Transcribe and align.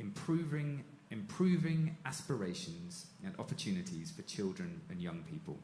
improving, 0.00 0.82
improving 1.10 1.96
aspirations 2.06 3.06
and 3.24 3.34
opportunities 3.38 4.10
for 4.10 4.22
children 4.22 4.80
and 4.90 5.00
young 5.00 5.22
people. 5.30 5.58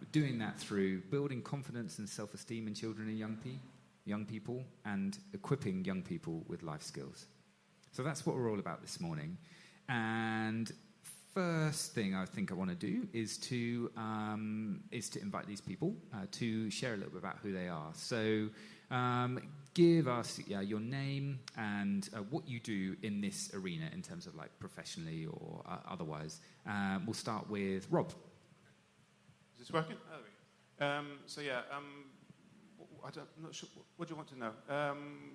We're 0.00 0.06
doing 0.12 0.38
that 0.38 0.58
through 0.58 1.02
building 1.10 1.42
confidence 1.42 1.98
and 1.98 2.08
self 2.08 2.34
esteem 2.34 2.66
in 2.66 2.74
children 2.74 3.08
and 3.08 3.18
young, 3.18 3.36
pe- 3.36 3.60
young 4.04 4.24
people 4.24 4.64
and 4.84 5.18
equipping 5.34 5.84
young 5.84 6.02
people 6.02 6.44
with 6.48 6.62
life 6.62 6.82
skills. 6.82 7.26
So 7.92 8.02
that's 8.02 8.24
what 8.24 8.36
we're 8.36 8.50
all 8.50 8.58
about 8.58 8.80
this 8.80 9.00
morning. 9.00 9.36
And 9.88 10.72
first 11.34 11.94
thing 11.94 12.14
I 12.14 12.24
think 12.24 12.50
I 12.50 12.54
want 12.54 12.70
to 12.70 12.76
do 12.76 13.06
is 13.12 13.38
to 13.38 13.90
um, 13.96 14.80
is 14.90 15.08
to 15.10 15.20
invite 15.20 15.46
these 15.46 15.60
people 15.60 15.94
uh, 16.14 16.26
to 16.32 16.70
share 16.70 16.94
a 16.94 16.96
little 16.96 17.12
bit 17.12 17.18
about 17.18 17.38
who 17.42 17.52
they 17.52 17.68
are. 17.68 17.90
So, 17.94 18.48
um, 18.92 19.40
give 19.74 20.06
us 20.06 20.38
yeah, 20.46 20.60
your 20.60 20.80
name 20.80 21.40
and 21.56 22.08
uh, 22.14 22.18
what 22.30 22.46
you 22.46 22.60
do 22.60 22.94
in 23.02 23.20
this 23.20 23.50
arena 23.54 23.88
in 23.92 24.02
terms 24.02 24.26
of 24.26 24.34
like 24.34 24.50
professionally 24.60 25.26
or 25.26 25.62
uh, 25.66 25.78
otherwise. 25.90 26.40
Um, 26.66 27.04
we'll 27.06 27.14
start 27.14 27.48
with 27.48 27.86
Rob. 27.90 28.10
Is 29.54 29.58
this 29.58 29.72
working? 29.72 29.96
Oh, 30.80 30.86
um, 30.86 31.06
so 31.26 31.40
yeah, 31.40 31.62
um, 31.74 32.04
I 33.02 33.08
am 33.08 33.26
not 33.42 33.54
sure. 33.54 33.68
What 33.96 34.08
do 34.08 34.12
you 34.12 34.16
want 34.16 34.28
to 34.28 34.38
know? 34.38 34.50
Um, 34.68 35.30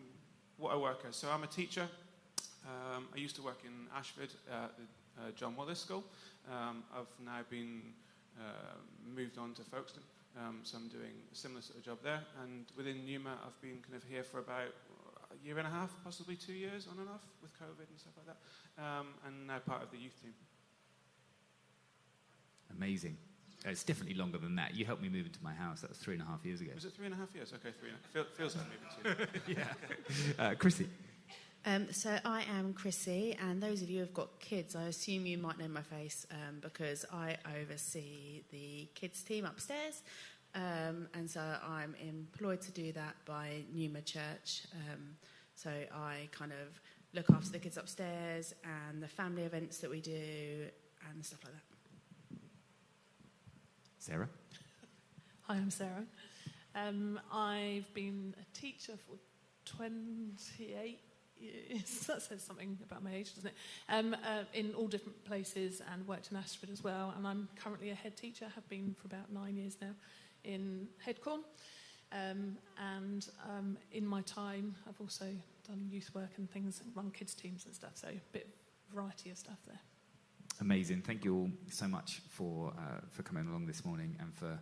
what 0.57 0.73
I 0.73 0.77
work 0.77 1.03
as? 1.07 1.15
So 1.15 1.29
I'm 1.29 1.43
a 1.43 1.47
teacher. 1.47 1.87
Um, 2.65 3.07
I 3.15 3.17
used 3.17 3.35
to 3.37 3.41
work 3.41 3.59
in 3.65 3.71
Ashford 3.95 4.29
at 4.51 4.71
the 4.77 4.83
uh, 5.21 5.31
John 5.35 5.55
Wallis 5.55 5.79
School. 5.79 6.03
Um, 6.51 6.83
I've 6.93 7.25
now 7.25 7.39
been 7.49 7.81
uh, 8.37 8.75
moved 9.15 9.37
on 9.37 9.53
to 9.53 9.63
Folkestone, 9.63 10.03
um, 10.39 10.59
so 10.63 10.77
I'm 10.77 10.87
doing 10.87 11.13
a 11.31 11.35
similar 11.35 11.61
sort 11.61 11.79
of 11.79 11.85
job 11.85 11.97
there. 12.03 12.21
And 12.43 12.65
within 12.75 13.05
Numa, 13.05 13.37
I've 13.45 13.59
been 13.61 13.79
kind 13.81 13.95
of 13.95 14.03
here 14.03 14.23
for 14.23 14.39
about 14.39 14.73
a 15.31 15.45
year 15.45 15.57
and 15.57 15.67
a 15.67 15.69
half, 15.69 15.91
possibly 16.03 16.35
two 16.35 16.53
years 16.53 16.87
on 16.91 16.99
and 16.99 17.09
off 17.09 17.21
with 17.41 17.51
COVID 17.53 17.89
and 17.89 17.99
stuff 17.99 18.13
like 18.17 18.27
that, 18.27 18.83
um, 18.83 19.07
and 19.25 19.47
now 19.47 19.59
part 19.59 19.83
of 19.83 19.91
the 19.91 19.97
youth 19.97 20.21
team. 20.21 20.33
Amazing. 22.75 23.17
Uh, 23.65 23.71
it's 23.71 23.83
definitely 23.83 24.15
longer 24.15 24.37
than 24.37 24.55
that. 24.55 24.75
You 24.75 24.85
helped 24.85 25.01
me 25.01 25.09
move 25.09 25.25
into 25.25 25.43
my 25.43 25.53
house. 25.53 25.81
That 25.81 25.89
was 25.89 25.97
three 25.97 26.13
and 26.13 26.23
a 26.23 26.25
half 26.25 26.45
years 26.45 26.61
ago. 26.61 26.71
Was 26.75 26.85
it 26.85 26.93
three 26.93 27.05
and 27.05 27.15
a 27.15 27.17
half 27.17 27.33
years? 27.33 27.51
Okay, 27.53 27.73
three 27.79 27.89
and 27.89 27.97
a 27.97 28.01
half. 28.01 28.11
Feel, 28.11 28.25
feels 28.35 28.55
like 28.55 28.65
moving 29.03 29.27
too. 29.47 29.53
yeah. 30.37 30.43
Uh, 30.45 30.55
Chrissie. 30.55 30.87
Um, 31.67 31.91
so 31.91 32.17
I 32.23 32.43
am 32.57 32.71
Chrissie, 32.71 33.37
and 33.41 33.61
those 33.61 33.81
of 33.81 33.89
you 33.89 33.99
who've 33.99 34.13
got 34.13 34.39
kids, 34.39 34.73
I 34.73 34.83
assume 34.83 35.25
you 35.25 35.37
might 35.37 35.59
know 35.59 35.67
my 35.67 35.81
face 35.81 36.25
um, 36.31 36.59
because 36.61 37.03
I 37.11 37.35
oversee 37.59 38.43
the 38.51 38.87
kids 38.95 39.21
team 39.21 39.43
upstairs, 39.43 40.01
um, 40.55 41.09
and 41.13 41.29
so 41.29 41.41
I'm 41.41 41.93
employed 42.01 42.61
to 42.61 42.71
do 42.71 42.93
that 42.93 43.15
by 43.25 43.63
Numa 43.73 43.99
Church. 43.99 44.61
Um, 44.75 45.17
so 45.55 45.69
I 45.69 46.29
kind 46.31 46.53
of 46.53 46.79
look 47.11 47.29
after 47.31 47.51
the 47.51 47.59
kids 47.59 47.75
upstairs 47.75 48.55
and 48.63 49.03
the 49.03 49.09
family 49.09 49.43
events 49.43 49.79
that 49.79 49.89
we 49.89 49.99
do 49.99 50.67
and 51.11 51.25
stuff 51.25 51.41
like 51.43 51.51
that. 51.51 52.39
Sarah. 53.99 54.29
Hi, 55.41 55.55
I'm 55.55 55.69
Sarah. 55.69 56.05
Um, 56.75 57.19
I've 57.29 57.93
been 57.93 58.35
a 58.39 58.57
teacher 58.57 58.93
for 59.05 59.17
28 59.65 61.01
that 62.07 62.21
says 62.21 62.43
something 62.43 62.77
about 62.83 63.03
my 63.03 63.13
age, 63.13 63.35
doesn't 63.35 63.49
it? 63.49 63.55
Um, 63.89 64.15
uh, 64.15 64.43
in 64.53 64.73
all 64.73 64.87
different 64.87 65.23
places 65.25 65.81
and 65.93 66.07
worked 66.07 66.31
in 66.31 66.37
Ashford 66.37 66.69
as 66.69 66.83
well. 66.83 67.13
And 67.15 67.27
I'm 67.27 67.47
currently 67.55 67.89
a 67.89 67.95
head 67.95 68.17
teacher, 68.17 68.47
have 68.55 68.67
been 68.69 68.95
for 68.99 69.07
about 69.07 69.31
nine 69.31 69.55
years 69.55 69.77
now 69.81 69.91
in 70.43 70.87
Headcorn. 71.05 71.39
Um, 72.11 72.57
and 72.79 73.27
um, 73.49 73.77
in 73.91 74.05
my 74.05 74.21
time, 74.21 74.75
I've 74.87 74.99
also 75.01 75.25
done 75.67 75.87
youth 75.91 76.09
work 76.13 76.31
and 76.37 76.49
things, 76.49 76.81
and 76.83 76.95
run 76.95 77.11
kids' 77.11 77.33
teams 77.33 77.65
and 77.65 77.75
stuff. 77.75 77.91
So 77.95 78.07
a 78.07 78.21
bit 78.31 78.47
variety 78.93 79.29
of 79.29 79.37
stuff 79.37 79.57
there. 79.67 79.79
Amazing. 80.61 81.01
Thank 81.01 81.25
you 81.25 81.35
all 81.35 81.49
so 81.69 81.87
much 81.87 82.21
for, 82.29 82.73
uh, 82.77 83.01
for 83.11 83.23
coming 83.23 83.47
along 83.47 83.67
this 83.67 83.85
morning. 83.85 84.15
And 84.19 84.33
for 84.33 84.57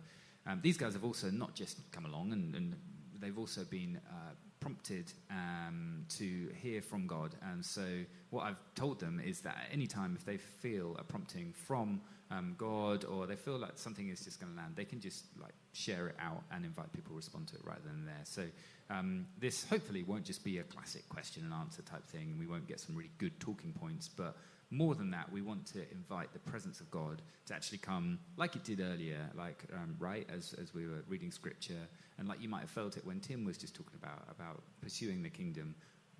um, 0.46 0.60
these 0.62 0.76
guys 0.76 0.92
have 0.92 1.04
also 1.04 1.30
not 1.30 1.54
just 1.54 1.90
come 1.92 2.04
along, 2.04 2.32
and, 2.32 2.54
and 2.54 2.76
they've 3.18 3.38
also 3.38 3.64
been 3.64 4.00
uh, 4.08 4.32
prompted 4.60 5.12
um, 5.30 6.04
to 6.08 6.48
hear 6.60 6.82
from 6.82 7.06
God. 7.06 7.34
And 7.52 7.64
so, 7.64 7.84
what 8.30 8.44
I've 8.44 8.60
told 8.74 9.00
them 9.00 9.20
is 9.24 9.40
that 9.40 9.56
at 9.56 9.72
any 9.72 9.86
time, 9.86 10.16
if 10.18 10.24
they 10.24 10.36
feel 10.36 10.96
a 10.98 11.04
prompting 11.04 11.52
from 11.52 12.00
um, 12.30 12.54
God 12.58 13.04
or 13.04 13.26
they 13.26 13.36
feel 13.36 13.58
like 13.58 13.72
something 13.76 14.08
is 14.08 14.24
just 14.24 14.40
going 14.40 14.52
to 14.52 14.58
land, 14.58 14.74
they 14.74 14.84
can 14.84 15.00
just 15.00 15.24
like 15.40 15.54
share 15.72 16.08
it 16.08 16.16
out 16.20 16.42
and 16.50 16.64
invite 16.64 16.92
people 16.92 17.10
to 17.10 17.16
respond 17.16 17.48
to 17.48 17.54
it 17.56 17.64
right 17.64 17.78
then 17.84 17.94
and 17.94 18.08
there. 18.08 18.24
So, 18.24 18.44
um, 18.90 19.26
this 19.38 19.64
hopefully 19.64 20.02
won't 20.02 20.24
just 20.24 20.44
be 20.44 20.58
a 20.58 20.64
classic 20.64 21.08
question 21.08 21.44
and 21.44 21.52
answer 21.52 21.82
type 21.82 22.06
thing, 22.08 22.30
and 22.30 22.38
we 22.38 22.46
won't 22.46 22.66
get 22.66 22.80
some 22.80 22.96
really 22.96 23.10
good 23.18 23.38
talking 23.40 23.72
points, 23.72 24.08
but 24.08 24.36
more 24.70 24.94
than 24.94 25.10
that, 25.10 25.30
we 25.30 25.42
want 25.42 25.66
to 25.66 25.80
invite 25.92 26.32
the 26.32 26.38
presence 26.40 26.80
of 26.80 26.90
God 26.90 27.22
to 27.46 27.54
actually 27.54 27.78
come, 27.78 28.18
like 28.36 28.56
it 28.56 28.64
did 28.64 28.80
earlier, 28.80 29.30
like 29.36 29.64
um, 29.72 29.94
right 29.98 30.26
as, 30.34 30.54
as 30.60 30.74
we 30.74 30.86
were 30.86 31.04
reading 31.08 31.30
scripture, 31.30 31.86
and 32.18 32.28
like 32.28 32.40
you 32.40 32.48
might 32.48 32.60
have 32.60 32.70
felt 32.70 32.96
it 32.96 33.04
when 33.04 33.20
Tim 33.20 33.44
was 33.44 33.58
just 33.58 33.74
talking 33.74 33.98
about 34.02 34.22
about 34.30 34.62
pursuing 34.80 35.22
the 35.22 35.30
kingdom. 35.30 35.74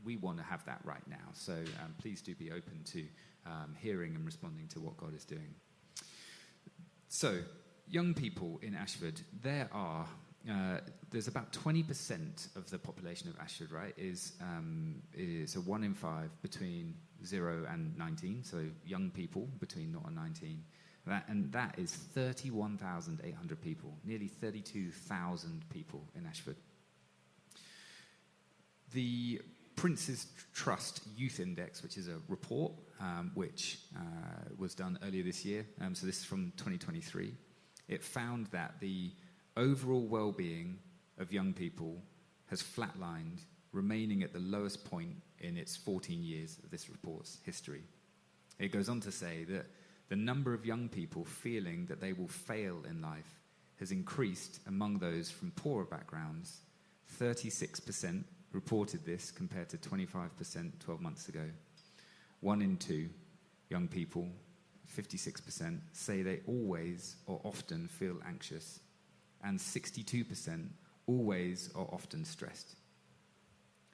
We 0.05 0.17
want 0.17 0.39
to 0.39 0.45
have 0.45 0.65
that 0.67 0.81
right 0.85 1.07
now. 1.09 1.33
So 1.33 1.53
um, 1.53 1.95
please 1.99 2.21
do 2.21 2.35
be 2.35 2.53
open 2.53 2.83
to 2.93 3.05
um, 3.47 3.75
hearing 3.81 4.15
and 4.15 4.25
responding 4.25 4.69
to 4.69 4.81
what 4.81 4.97
God 4.97 5.15
is 5.17 5.25
doing. 5.25 5.55
So, 7.09 7.39
young 7.89 8.15
people 8.15 8.59
in 8.63 8.75
Ashford, 8.75 9.21
there 9.43 9.69
are 9.73 10.07
uh, 10.49 10.79
there's 11.11 11.27
about 11.27 11.53
20% 11.53 12.57
of 12.57 12.71
the 12.71 12.79
population 12.79 13.29
of 13.29 13.39
Ashford, 13.41 13.73
right, 13.73 13.95
is, 13.97 14.35
um, 14.41 15.03
is 15.13 15.57
a 15.57 15.61
one 15.61 15.83
in 15.83 15.93
five 15.93 16.31
between 16.41 16.95
0 17.25 17.67
and 17.69 17.97
19, 17.99 18.45
so 18.45 18.63
young 18.85 19.11
people 19.11 19.49
between 19.59 19.91
0 19.91 20.05
and 20.07 20.15
19. 20.15 20.63
That, 21.07 21.25
and 21.29 21.53
that 21.53 21.79
is 21.79 21.93
31,800 21.93 23.61
people, 23.61 23.97
nearly 24.05 24.27
32,000 24.27 25.65
people 25.71 26.03
in 26.17 26.27
Ashford. 26.27 26.57
The 28.93 29.41
Prince's 29.77 30.27
Trust 30.53 31.03
Youth 31.17 31.39
Index, 31.39 31.83
which 31.83 31.97
is 31.97 32.09
a 32.09 32.17
report 32.29 32.73
um, 32.99 33.31
which 33.35 33.79
uh, 33.95 34.01
was 34.59 34.75
done 34.75 34.99
earlier 35.07 35.23
this 35.23 35.45
year, 35.45 35.67
um, 35.81 35.95
so 35.95 36.07
this 36.07 36.19
is 36.19 36.25
from 36.25 36.53
2023, 36.57 37.33
it 37.89 38.03
found 38.03 38.47
that 38.47 38.75
the 38.81 39.13
overall 39.57 40.07
well 40.07 40.33
being 40.33 40.79
of 41.19 41.33
young 41.33 41.53
people 41.53 42.03
has 42.47 42.63
flatlined, 42.63 43.41
remaining 43.73 44.23
at 44.23 44.33
the 44.33 44.41
lowest 44.41 44.85
point 44.89 45.15
in 45.41 45.57
its 45.57 45.77
14 45.77 46.23
years 46.23 46.59
of 46.65 46.71
this 46.71 46.89
report's 46.89 47.39
history. 47.45 47.83
It 48.59 48.73
goes 48.73 48.89
on 48.89 49.01
to 49.03 49.13
say 49.13 49.45
that 49.45 49.67
the 50.09 50.17
number 50.17 50.55
of 50.55 50.65
young 50.65 50.89
people 50.89 51.25
feeling 51.25 51.87
that 51.87 52.01
they 52.01 52.13
will 52.13 52.29
fail 52.29 52.85
in 52.89 53.03
life 53.03 53.41
has 53.79 53.91
increased 53.91 54.61
among 54.67 54.99
those 54.99 55.31
from 55.31 55.51
poorer 55.53 55.85
backgrounds. 55.85 56.61
36% 57.21 58.25
reported 58.53 59.05
this 59.05 59.31
compared 59.31 59.69
to 59.69 59.77
25% 59.77 60.79
12 60.79 61.01
months 61.01 61.29
ago. 61.29 61.45
One 62.41 62.63
in 62.63 62.77
two 62.77 63.09
young 63.69 63.89
people, 63.89 64.29
56%, 64.97 65.81
say 65.93 66.23
they 66.23 66.41
always 66.47 67.17
or 67.27 67.41
often 67.45 67.89
feel 67.89 68.17
anxious, 68.27 68.81
and 69.43 69.59
62% 69.59 70.69
always 71.07 71.71
or 71.75 71.89
often 71.93 72.25
stressed. 72.25 72.77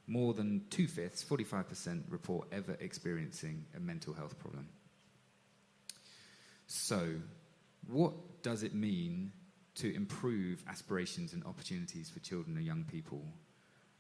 More 0.07 0.35
than 0.35 0.65
two 0.71 0.87
fifths, 0.87 1.25
45%, 1.25 2.03
report 2.09 2.49
ever 2.53 2.77
experiencing 2.81 3.65
a 3.77 3.81
mental 3.81 4.13
health 4.13 4.39
problem. 4.39 4.69
So, 6.75 7.07
what 7.87 8.15
does 8.43 8.63
it 8.63 8.75
mean 8.75 9.31
to 9.75 9.95
improve 9.95 10.65
aspirations 10.67 11.35
and 11.35 11.45
opportunities 11.45 12.09
for 12.09 12.19
children 12.21 12.57
and 12.57 12.65
young 12.65 12.85
people? 12.85 13.23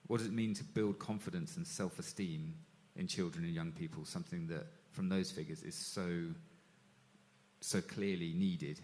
What 0.06 0.18
does 0.18 0.26
it 0.26 0.32
mean 0.32 0.54
to 0.54 0.64
build 0.64 0.98
confidence 0.98 1.58
and 1.58 1.66
self 1.66 1.98
esteem 1.98 2.54
in 2.96 3.06
children 3.06 3.44
and 3.44 3.54
young 3.54 3.72
people? 3.72 4.06
Something 4.06 4.46
that, 4.46 4.64
from 4.90 5.10
those 5.10 5.30
figures, 5.30 5.62
is 5.62 5.74
so, 5.74 6.28
so 7.60 7.82
clearly 7.82 8.32
needed. 8.32 8.80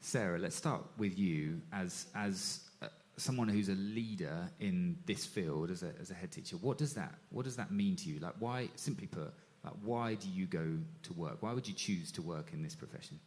Sarah, 0.00 0.38
let's 0.38 0.56
start 0.56 0.82
with 0.96 1.18
you 1.18 1.60
as, 1.74 2.06
as 2.14 2.60
uh, 2.80 2.86
someone 3.18 3.48
who's 3.48 3.68
a 3.68 3.74
leader 3.74 4.48
in 4.60 4.96
this 5.04 5.26
field, 5.26 5.70
as 5.70 5.82
a, 5.82 5.92
as 6.00 6.10
a 6.10 6.14
head 6.14 6.32
teacher. 6.32 6.56
What 6.56 6.78
does, 6.78 6.94
that, 6.94 7.12
what 7.28 7.44
does 7.44 7.56
that 7.56 7.70
mean 7.70 7.96
to 7.96 8.08
you? 8.08 8.18
Like, 8.20 8.36
why, 8.38 8.70
simply 8.76 9.08
put, 9.08 9.34
like, 9.64 9.74
why 9.82 10.14
do 10.14 10.28
you 10.28 10.46
go 10.46 10.78
to 11.04 11.12
work? 11.14 11.38
Why 11.40 11.52
would 11.52 11.66
you 11.66 11.74
choose 11.74 12.12
to 12.12 12.22
work 12.22 12.52
in 12.52 12.62
this 12.62 12.74
profession? 12.74 13.18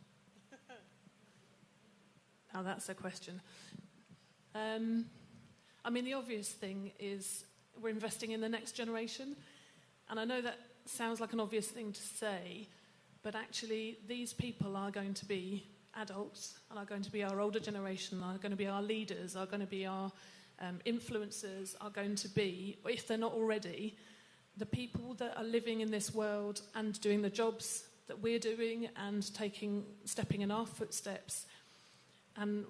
Now, 2.54 2.64
that's 2.64 2.90
a 2.90 2.96
question. 2.96 3.40
Um, 4.56 5.06
I 5.86 5.90
mean, 5.90 6.06
the 6.06 6.14
obvious 6.14 6.50
thing 6.50 6.92
is 6.98 7.44
we're 7.80 7.90
investing 7.90 8.32
in 8.32 8.42
the 8.42 8.50
next 8.50 8.72
generation. 8.72 9.36
And 10.10 10.20
I 10.20 10.26
know 10.26 10.42
that 10.42 10.58
sounds 10.86 11.20
like 11.20 11.34
an 11.34 11.40
obvious 11.40 11.68
thing 11.68 11.92
to 11.92 12.02
say, 12.02 12.68
but 13.22 13.36
actually, 13.36 14.00
these 14.08 14.34
people 14.34 14.76
are 14.76 14.90
going 14.90 15.14
to 15.16 15.26
be 15.26 15.68
adults 15.96 16.58
and 16.70 16.80
are 16.80 16.86
going 16.86 17.02
to 17.04 17.12
be 17.12 17.24
our 17.24 17.42
older 17.42 17.60
generation, 17.60 18.24
are 18.24 18.38
going 18.38 18.52
to 18.52 18.58
be 18.58 18.68
our 18.68 18.82
leaders, 18.82 19.36
are 19.36 19.46
going 19.46 19.60
to 19.60 19.68
be 19.68 19.86
our 19.86 20.12
um, 20.60 20.80
influencers 20.86 21.76
are 21.82 21.90
going 21.90 22.16
to 22.16 22.30
be, 22.30 22.78
if 22.86 23.08
they're 23.08 23.18
not 23.18 23.34
already, 23.34 23.96
the 24.58 24.66
people 24.66 25.14
that 25.16 25.38
are 25.38 25.44
living 25.44 25.82
in 25.82 25.92
this 25.92 26.14
world 26.14 26.62
and 26.76 27.00
doing 27.02 27.22
the 27.22 27.30
jobs 27.30 27.84
that 28.08 28.22
we're 28.22 28.40
doing 28.40 28.90
and 28.96 29.34
taking, 29.34 29.84
stepping 30.06 30.42
in 30.42 30.52
our 30.52 30.66
footsteps. 30.66 31.46
And 32.36 32.66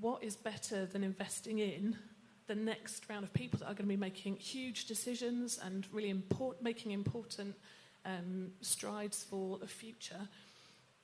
what 0.00 0.22
is 0.22 0.36
better 0.36 0.86
than 0.86 1.02
investing 1.02 1.58
in 1.58 1.96
the 2.46 2.54
next 2.54 3.08
round 3.08 3.24
of 3.24 3.32
people 3.32 3.58
that 3.58 3.66
are 3.66 3.74
going 3.74 3.84
to 3.84 3.88
be 3.88 3.96
making 3.96 4.36
huge 4.36 4.86
decisions 4.86 5.58
and 5.62 5.86
really 5.92 6.10
import, 6.10 6.62
making 6.62 6.92
important 6.92 7.54
um, 8.06 8.52
strides 8.60 9.24
for 9.24 9.58
the 9.58 9.66
future? 9.66 10.28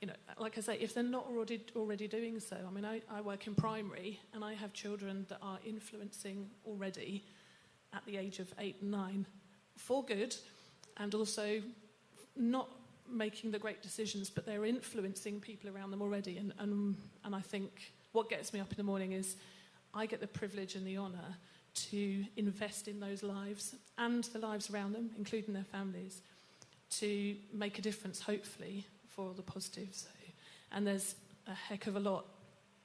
You 0.01 0.07
know, 0.07 0.13
like 0.39 0.57
I 0.57 0.61
say, 0.61 0.77
if 0.79 0.93
they're 0.93 1.03
not 1.03 1.25
already 1.29 1.63
already 1.75 2.07
doing 2.07 2.39
so, 2.39 2.57
I 2.67 2.71
mean, 2.71 2.85
I, 2.85 3.01
I 3.11 3.21
work 3.21 3.47
in 3.47 3.55
primary 3.55 4.19
and 4.33 4.43
I 4.43 4.53
have 4.53 4.73
children 4.73 5.25
that 5.29 5.39
are 5.41 5.59
influencing 5.65 6.49
already 6.67 7.23
at 7.93 8.05
the 8.05 8.17
age 8.17 8.39
of 8.39 8.53
eight 8.59 8.77
and 8.81 8.91
nine 8.91 9.25
for 9.77 10.03
good 10.03 10.35
and 10.97 11.13
also 11.13 11.61
not 12.35 12.69
making 13.09 13.51
the 13.51 13.59
great 13.59 13.81
decisions, 13.81 14.29
but 14.29 14.45
they're 14.45 14.65
influencing 14.65 15.39
people 15.39 15.69
around 15.69 15.91
them 15.91 16.01
already. 16.01 16.37
And, 16.37 16.53
and, 16.59 16.95
and 17.23 17.35
I 17.35 17.41
think 17.41 17.93
what 18.11 18.29
gets 18.29 18.53
me 18.53 18.59
up 18.59 18.71
in 18.71 18.77
the 18.77 18.83
morning 18.83 19.11
is 19.11 19.35
I 19.93 20.05
get 20.05 20.19
the 20.19 20.27
privilege 20.27 20.75
and 20.75 20.85
the 20.85 20.97
honour 20.97 21.37
to 21.75 22.25
invest 22.37 22.87
in 22.87 22.99
those 22.99 23.21
lives 23.21 23.75
and 23.97 24.23
the 24.25 24.39
lives 24.39 24.69
around 24.69 24.93
them, 24.93 25.11
including 25.17 25.53
their 25.53 25.65
families, 25.65 26.21
to 26.89 27.35
make 27.53 27.77
a 27.79 27.81
difference, 27.81 28.21
hopefully, 28.21 28.85
for 29.09 29.33
the 29.33 29.41
positive. 29.41 29.89
So, 29.91 30.07
and 30.71 30.87
there's 30.87 31.15
a 31.47 31.53
heck 31.53 31.87
of 31.87 31.95
a 31.95 31.99
lot 31.99 32.25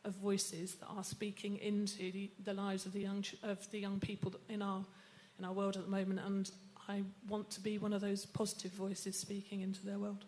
of 0.04 0.14
voices 0.14 0.76
that 0.76 0.86
are 0.86 1.04
speaking 1.04 1.58
into 1.58 2.10
the, 2.10 2.30
the 2.44 2.54
lives 2.54 2.86
of 2.86 2.92
the 2.92 3.00
young 3.00 3.24
of 3.42 3.70
the 3.70 3.78
young 3.78 4.00
people 4.00 4.32
in 4.48 4.62
our 4.62 4.84
in 5.38 5.44
our 5.44 5.52
world 5.52 5.76
at 5.76 5.84
the 5.84 5.90
moment, 5.90 6.20
and 6.24 6.50
I 6.90 7.02
want 7.28 7.50
to 7.52 7.60
be 7.60 7.78
one 7.78 7.92
of 7.92 8.00
those 8.00 8.26
positive 8.26 8.72
voices 8.72 9.16
speaking 9.16 9.60
into 9.60 9.86
their 9.86 9.98
world. 9.98 10.24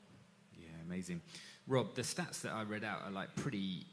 Yeah, 0.56 0.68
amazing. 0.86 1.20
Rob, 1.66 1.94
the 1.94 2.02
stats 2.02 2.40
that 2.42 2.52
I 2.52 2.62
read 2.62 2.84
out 2.84 3.00
are 3.04 3.10
like 3.10 3.34
pretty 3.34 3.84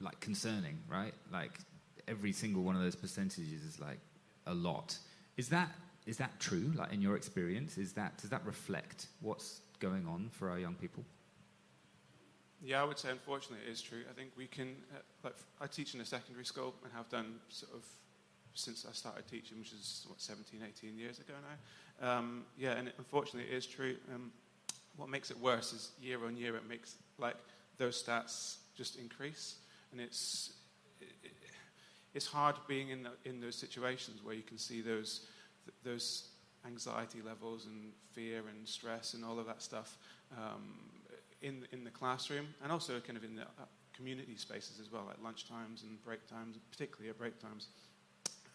like 0.00 0.20
concerning, 0.20 0.78
right? 0.90 1.14
Like 1.32 1.58
every 2.06 2.32
single 2.32 2.62
one 2.62 2.76
of 2.76 2.82
those 2.82 2.94
percentages 2.94 3.64
is 3.64 3.80
like 3.80 3.98
a 4.46 4.52
lot. 4.52 4.98
Is 5.38 5.48
that 5.48 5.70
is 6.06 6.18
that 6.18 6.38
true? 6.38 6.70
Like 6.74 6.92
in 6.92 7.00
your 7.00 7.16
experience, 7.16 7.78
is 7.78 7.94
that 7.94 8.18
does 8.18 8.28
that 8.28 8.44
reflect 8.44 9.06
what's 9.20 9.62
going 9.80 10.06
on 10.06 10.28
for 10.32 10.50
our 10.50 10.58
young 10.58 10.74
people? 10.74 11.02
Yeah, 12.62 12.82
I 12.82 12.84
would 12.84 12.98
say 12.98 13.10
unfortunately 13.10 13.66
it 13.66 13.72
is 13.72 13.80
true. 13.80 14.02
I 14.10 14.12
think 14.14 14.30
we 14.36 14.46
can, 14.46 14.74
uh, 14.94 14.98
like, 15.22 15.34
I 15.60 15.66
teach 15.66 15.94
in 15.94 16.00
a 16.00 16.04
secondary 16.04 16.46
school 16.46 16.74
and 16.82 16.90
have 16.94 17.10
done 17.10 17.34
sort 17.50 17.74
of 17.74 17.84
since 18.54 18.86
I 18.88 18.92
started 18.92 19.26
teaching, 19.28 19.58
which 19.58 19.72
is 19.72 20.06
what 20.08 20.20
17, 20.20 20.60
18 20.66 20.96
years 20.96 21.18
ago 21.18 21.34
now. 21.42 22.18
Um, 22.18 22.44
yeah, 22.56 22.72
and 22.72 22.88
it, 22.88 22.94
unfortunately, 22.98 23.50
it 23.50 23.56
is 23.56 23.66
true. 23.66 23.96
Um, 24.14 24.32
what 24.96 25.08
makes 25.08 25.30
it 25.30 25.38
worse 25.38 25.72
is 25.72 25.90
year 26.00 26.24
on 26.24 26.36
year, 26.36 26.56
it 26.56 26.68
makes 26.68 26.96
like 27.18 27.36
those 27.78 28.02
stats 28.02 28.58
just 28.76 28.96
increase, 28.96 29.56
and 29.92 30.00
it's 30.00 30.52
it, 31.00 31.32
it's 32.14 32.26
hard 32.26 32.56
being 32.68 32.90
in 32.90 33.02
the, 33.02 33.10
in 33.24 33.40
those 33.40 33.56
situations 33.56 34.22
where 34.22 34.34
you 34.34 34.42
can 34.42 34.58
see 34.58 34.80
those 34.80 35.26
those 35.82 36.28
anxiety 36.66 37.20
levels 37.22 37.66
and 37.66 37.92
fear 38.12 38.42
and 38.48 38.66
stress 38.66 39.14
and 39.14 39.24
all 39.24 39.38
of 39.38 39.46
that 39.46 39.62
stuff 39.62 39.98
um, 40.36 40.78
in 41.42 41.66
in 41.72 41.84
the 41.84 41.90
classroom, 41.90 42.46
and 42.62 42.70
also 42.70 43.00
kind 43.00 43.16
of 43.16 43.24
in 43.24 43.34
the 43.34 43.42
uh, 43.42 43.66
community 43.94 44.36
spaces 44.36 44.80
as 44.80 44.90
well, 44.92 45.04
like 45.06 45.16
lunch 45.22 45.48
times 45.48 45.82
and 45.82 46.02
break 46.04 46.26
times, 46.28 46.56
particularly 46.70 47.10
at 47.10 47.18
break 47.18 47.38
times. 47.38 47.68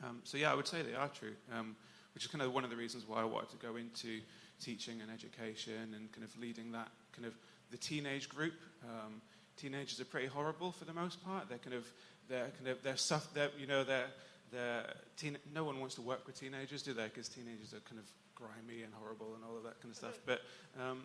Um, 0.04 0.22
so 0.24 0.38
yeah, 0.38 0.52
I 0.52 0.56
would 0.56 0.68
say 0.68 0.82
they 0.82 0.96
are 0.96 1.10
true, 1.10 1.34
um, 1.54 1.76
which 2.14 2.26
is 2.26 2.32
kind 2.32 2.42
of 2.42 2.54
one 2.54 2.64
of 2.64 2.70
the 2.70 2.76
reasons 2.76 3.06
why 3.08 3.22
I 3.22 3.26
wanted 3.26 3.50
to 3.52 3.58
go 3.58 3.76
into 3.76 4.22
teaching 4.62 5.02
and 5.02 5.12
education 5.12 5.94
and 5.96 6.12
kind 6.12 6.24
of 6.24 6.38
leading 6.40 6.72
that 6.72 6.90
kind 7.14 7.26
of 7.26 7.34
the 7.72 7.78
teenage 7.78 8.30
group. 8.30 8.54
Um, 8.84 9.22
teenagers 9.58 10.00
are 10.00 10.06
pretty 10.06 10.28
horrible 10.28 10.72
for 10.72 10.86
the 10.86 10.94
most 10.94 11.24
part. 11.24 11.50
They're 11.50 11.58
kind 11.58 11.76
of 11.76 11.86
they're 12.30 12.50
kind 12.58 12.68
of 12.68 12.82
they're, 12.84 12.98
suff- 12.98 13.34
they're 13.34 13.50
you 13.60 13.68
know 13.68 13.84
they're 13.84 14.08
they're 14.52 14.94
teen- 15.18 15.38
no 15.54 15.64
one 15.64 15.80
wants 15.80 15.96
to 15.96 16.02
work 16.02 16.26
with 16.26 16.40
teenagers, 16.40 16.82
do 16.82 16.94
they? 16.94 17.06
Because 17.06 17.30
teenagers 17.30 17.74
are 17.74 17.82
kind 17.82 18.00
of 18.00 18.06
grimy 18.36 18.84
and 18.84 18.94
horrible 19.00 19.36
and 19.36 19.44
all 19.44 19.58
of 19.58 19.64
that 19.64 19.82
kind 19.82 19.92
of 19.92 19.98
stuff. 19.98 20.18
But 20.26 20.42
um, 20.80 21.04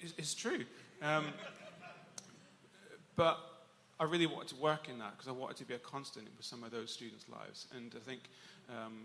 it's, 0.00 0.14
it's, 0.18 0.34
true. 0.34 0.64
Um, 1.02 1.26
but 3.14 3.38
I 4.02 4.04
really 4.04 4.26
wanted 4.26 4.48
to 4.48 4.56
work 4.56 4.88
in 4.88 4.98
that 4.98 5.12
because 5.12 5.28
I 5.28 5.30
wanted 5.32 5.58
to 5.58 5.64
be 5.64 5.74
a 5.74 5.78
constant 5.78 6.26
with 6.36 6.44
some 6.44 6.64
of 6.64 6.72
those 6.72 6.90
students' 6.90 7.26
lives. 7.28 7.68
And 7.76 7.94
I 7.94 8.00
think 8.00 8.22
um, 8.68 9.04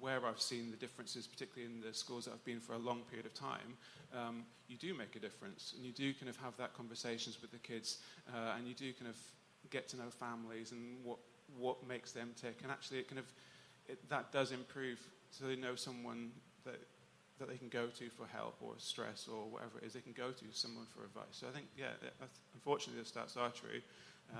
where 0.00 0.26
I've 0.26 0.40
seen 0.40 0.72
the 0.72 0.76
differences, 0.76 1.28
particularly 1.28 1.72
in 1.72 1.80
the 1.80 1.94
schools 1.94 2.24
that 2.24 2.32
I've 2.32 2.44
been 2.44 2.58
for 2.58 2.72
a 2.72 2.78
long 2.78 3.02
period 3.08 3.24
of 3.24 3.34
time, 3.34 3.78
um, 4.12 4.42
you 4.66 4.76
do 4.76 4.94
make 4.94 5.14
a 5.14 5.20
difference. 5.20 5.74
And 5.76 5.86
you 5.86 5.92
do 5.92 6.12
kind 6.14 6.28
of 6.28 6.36
have 6.38 6.56
that 6.56 6.74
conversations 6.74 7.40
with 7.40 7.52
the 7.52 7.58
kids, 7.58 7.98
uh, 8.34 8.54
and 8.58 8.66
you 8.66 8.74
do 8.74 8.92
kind 8.94 9.08
of 9.08 9.16
get 9.70 9.86
to 9.90 9.96
know 9.96 10.10
families 10.10 10.72
and 10.72 10.96
what, 11.04 11.18
what 11.56 11.86
makes 11.86 12.10
them 12.10 12.30
tick. 12.34 12.58
And 12.64 12.72
actually, 12.72 12.98
it 12.98 13.08
kind 13.08 13.20
of, 13.20 13.26
it, 13.86 14.08
that 14.10 14.32
does 14.32 14.50
improve 14.50 14.98
so 15.30 15.46
they 15.46 15.54
know 15.54 15.76
someone 15.76 16.32
that 16.64 16.80
that 17.38 17.48
they 17.48 17.56
can 17.56 17.68
go 17.68 17.86
to 17.86 18.08
for 18.10 18.26
help 18.26 18.54
or 18.60 18.74
stress 18.78 19.26
or 19.26 19.50
whatever 19.50 19.78
it 19.78 19.86
is 19.86 19.94
they 19.94 20.00
can 20.00 20.12
go 20.12 20.30
to 20.30 20.44
someone 20.52 20.86
for 20.94 21.02
advice. 21.02 21.32
So 21.32 21.48
I 21.48 21.50
think, 21.50 21.66
yeah, 21.76 21.90
unfortunately 22.54 23.02
the 23.02 23.08
stats 23.08 23.36
are 23.36 23.50
true. 23.50 23.80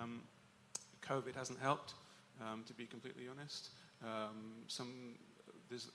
Um, 0.00 0.22
COVID 1.02 1.34
hasn't 1.36 1.58
helped, 1.60 1.94
um, 2.40 2.64
to 2.66 2.74
be 2.74 2.86
completely 2.86 3.24
honest. 3.28 3.70
Um, 4.02 4.64
some 4.68 5.14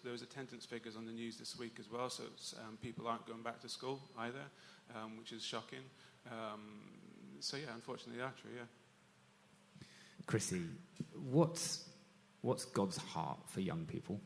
there 0.03 0.11
was 0.11 0.23
attendance 0.23 0.65
figures 0.65 0.95
on 0.95 1.05
the 1.05 1.11
news 1.11 1.37
this 1.37 1.57
week 1.57 1.75
as 1.79 1.91
well, 1.91 2.09
so 2.09 2.23
um, 2.65 2.77
people 2.81 3.07
aren't 3.07 3.25
going 3.27 3.43
back 3.43 3.61
to 3.61 3.69
school 3.69 3.99
either, 4.17 4.41
um, 4.95 5.17
which 5.17 5.31
is 5.31 5.43
shocking. 5.43 5.83
Um, 6.31 6.61
so 7.39 7.57
yeah, 7.57 7.67
unfortunately, 7.75 8.17
they 8.17 8.23
are 8.23 8.33
true. 8.41 8.51
Yeah. 8.55 9.85
Chrissie, 10.25 10.63
what's 11.29 11.87
what's 12.41 12.65
God's 12.65 12.97
heart 12.97 13.39
for 13.45 13.61
young 13.61 13.85
people? 13.85 14.19